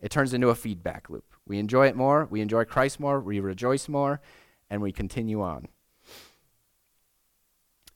it 0.00 0.10
turns 0.10 0.32
into 0.32 0.50
a 0.50 0.54
feedback 0.54 1.10
loop. 1.10 1.34
We 1.46 1.58
enjoy 1.58 1.88
it 1.88 1.96
more, 1.96 2.26
we 2.30 2.40
enjoy 2.40 2.64
Christ 2.64 3.00
more, 3.00 3.20
we 3.20 3.40
rejoice 3.40 3.88
more, 3.88 4.20
and 4.70 4.82
we 4.82 4.92
continue 4.92 5.42
on. 5.42 5.68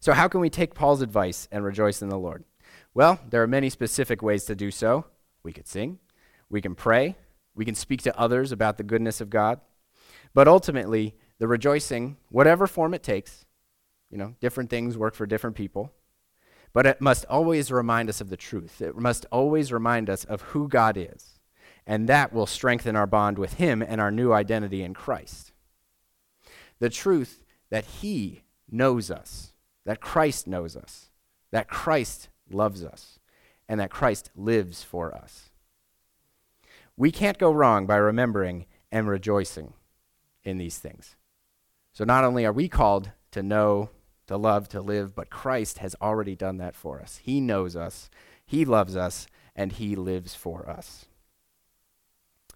So, 0.01 0.13
how 0.13 0.27
can 0.27 0.41
we 0.41 0.51
take 0.51 0.75
Paul's 0.75 1.03
advice 1.03 1.47
and 1.53 1.65
rejoice 1.65 2.03
in 2.03 2.09
the 2.09 2.19
Lord? 2.19 2.45
Well, 2.95 3.21
there 3.31 3.43
are 3.43 3.47
many 3.47 3.71
specific 3.71 4.21
ways 4.21 4.45
to 4.47 4.57
do 4.57 4.71
so. 4.71 5.07
We 5.45 5.53
could 5.53 5.69
sing, 5.69 5.99
we 6.51 6.61
can 6.61 6.75
pray, 6.75 7.17
we 7.55 7.65
can 7.65 7.75
speak 7.75 8.03
to 8.03 8.19
others 8.19 8.53
about 8.53 8.77
the 8.77 8.83
goodness 8.83 9.21
of 9.21 9.31
God. 9.31 9.61
But 10.35 10.49
ultimately, 10.49 11.15
the 11.39 11.49
rejoicing, 11.49 12.17
whatever 12.31 12.67
form 12.67 12.95
it 12.95 13.03
takes, 13.03 13.45
you 14.11 14.19
know, 14.19 14.35
different 14.41 14.71
things 14.71 14.97
work 14.97 15.15
for 15.15 15.27
different 15.27 15.57
people, 15.57 15.93
but 16.73 16.87
it 16.87 17.01
must 17.01 17.25
always 17.27 17.71
remind 17.71 18.09
us 18.09 18.21
of 18.21 18.31
the 18.31 18.37
truth. 18.37 18.81
It 18.81 18.97
must 18.97 19.27
always 19.31 19.73
remind 19.73 20.09
us 20.09 20.25
of 20.25 20.43
who 20.43 20.69
God 20.69 20.97
is. 20.97 21.39
And 21.87 22.09
that 22.09 22.33
will 22.33 22.47
strengthen 22.47 22.97
our 22.97 23.07
bond 23.07 23.39
with 23.39 23.55
Him 23.55 23.83
and 23.83 24.01
our 24.01 24.11
new 24.11 24.33
identity 24.33 24.83
in 24.83 24.95
Christ. 24.95 25.53
The 26.79 26.91
truth 26.91 27.45
that 27.71 27.85
He 27.85 28.43
knows 28.71 29.11
us, 29.11 29.53
that 29.85 30.01
Christ 30.01 30.47
knows 30.47 30.77
us, 30.77 31.11
that 31.51 31.69
Christ 31.69 32.29
loves 32.51 32.85
us, 32.85 33.19
and 33.69 33.81
that 33.81 33.91
Christ 33.91 34.31
lives 34.37 34.83
for 34.83 35.15
us. 35.15 35.52
We 36.97 37.11
can't 37.11 37.39
go 37.39 37.53
wrong 37.53 37.87
by 37.87 37.97
remembering 37.97 38.67
and 38.91 39.09
rejoicing 39.09 39.73
in 40.45 40.59
these 40.59 40.79
things. 40.79 41.17
So 41.93 42.05
not 42.05 42.25
only 42.25 42.45
are 42.45 42.53
we 42.53 42.69
called 42.69 43.11
to 43.33 43.43
know, 43.43 43.91
to 44.27 44.37
love, 44.37 44.69
to 44.69 44.81
live, 44.81 45.15
but 45.15 45.31
Christ 45.31 45.79
has 45.79 45.97
already 46.01 46.37
done 46.37 46.59
that 46.59 46.75
for 46.75 47.01
us. 47.01 47.21
He 47.23 47.41
knows 47.41 47.77
us, 47.77 48.09
He 48.45 48.65
loves 48.65 48.97
us, 48.97 49.27
and 49.55 49.73
He 49.73 49.97
lives 49.97 50.35
for 50.35 50.69
us. 50.69 51.07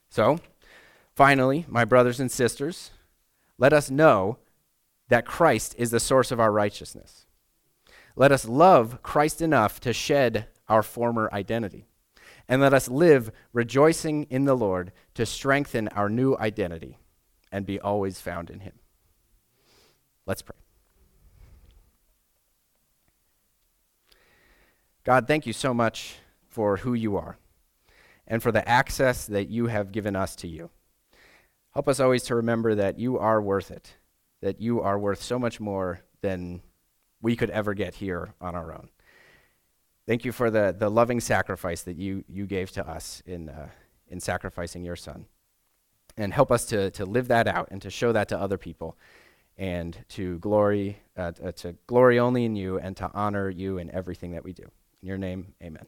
So, 0.09 0.39
finally, 1.15 1.67
my 1.69 1.85
brothers 1.85 2.21
and 2.21 2.31
sisters, 2.31 2.93
Let 3.59 3.73
us 3.73 3.91
know 3.91 4.39
that 5.09 5.25
Christ 5.25 5.75
is 5.79 5.91
the 5.91 6.01
source 6.01 6.31
of 6.31 6.41
our 6.41 6.53
righteousness. 6.53 7.27
Let 8.17 8.33
us 8.33 8.47
love 8.47 9.03
Christ 9.03 9.41
enough 9.41 9.81
to 9.81 9.93
shed 9.93 10.49
our 10.69 10.83
former 10.83 11.31
identity. 11.33 11.87
And 12.49 12.61
let 12.61 12.73
us 12.73 12.89
live 12.89 13.33
rejoicing 13.53 14.25
in 14.31 14.45
the 14.45 14.55
Lord 14.55 14.93
to 15.15 15.27
strengthen 15.27 15.89
our 15.89 16.09
new 16.09 16.37
identity 16.39 16.99
and 17.51 17.67
be 17.67 17.81
always 17.81 18.21
found 18.21 18.51
in 18.51 18.61
Him. 18.61 18.75
Let's 20.27 20.43
pray. 20.43 20.57
God, 25.05 25.27
thank 25.29 25.47
you 25.47 25.53
so 25.53 25.73
much 25.73 26.17
for 26.49 26.79
who 26.79 26.95
you 26.95 27.17
are 27.17 27.37
and 28.27 28.43
for 28.43 28.51
the 28.51 28.69
access 28.69 29.27
that 29.27 29.49
you 29.49 29.67
have 29.67 29.93
given 29.93 30.17
us 30.17 30.35
to 30.37 30.49
you. 30.49 30.71
Help 31.75 31.89
us 31.89 32.01
always 32.01 32.25
to 32.25 32.35
remember 32.35 32.75
that 32.75 32.99
you 32.99 33.19
are 33.19 33.41
worth 33.41 33.71
it, 33.71 33.95
that 34.41 34.61
you 34.61 34.81
are 34.81 34.99
worth 34.99 35.23
so 35.23 35.39
much 35.39 35.61
more 35.61 36.01
than 36.23 36.63
we 37.21 37.37
could 37.37 37.51
ever 37.51 37.75
get 37.75 37.95
here 37.97 38.35
on 38.41 38.55
our 38.55 38.73
own. 38.73 38.89
Thank 40.07 40.25
you 40.25 40.33
for 40.33 40.51
the, 40.51 40.75
the 40.77 40.89
loving 40.89 41.21
sacrifice 41.21 41.83
that 41.83 41.97
you, 41.97 42.25
you 42.29 42.47
gave 42.47 42.71
to 42.73 42.89
us 42.89 43.23
in, 43.27 43.49
uh, 43.49 43.69
in 44.09 44.21
sacrificing 44.21 44.85
your 44.85 44.97
son. 44.97 45.27
And 46.17 46.33
help 46.33 46.51
us 46.51 46.65
to, 46.67 46.91
to 46.93 47.05
live 47.05 47.29
that 47.29 47.47
out 47.47 47.69
and 47.71 47.83
to 47.83 47.91
show 47.91 48.13
that 48.13 48.29
to 48.29 48.39
other 48.39 48.57
people 48.57 48.97
and 49.59 49.99
to 50.11 50.39
glory, 50.39 50.99
uh, 51.17 51.33
to 51.33 51.75
glory 51.87 52.19
only 52.19 52.45
in 52.45 52.57
you 52.57 52.79
and 52.79 52.97
to 52.99 53.11
honor 53.13 53.51
you 53.51 53.79
in 53.79 53.91
everything 53.91 54.33
that 54.33 54.45
we 54.45 54.53
do. 54.53 54.65
In 55.03 55.09
your 55.09 55.19
name, 55.19 55.55
amen. 55.63 55.87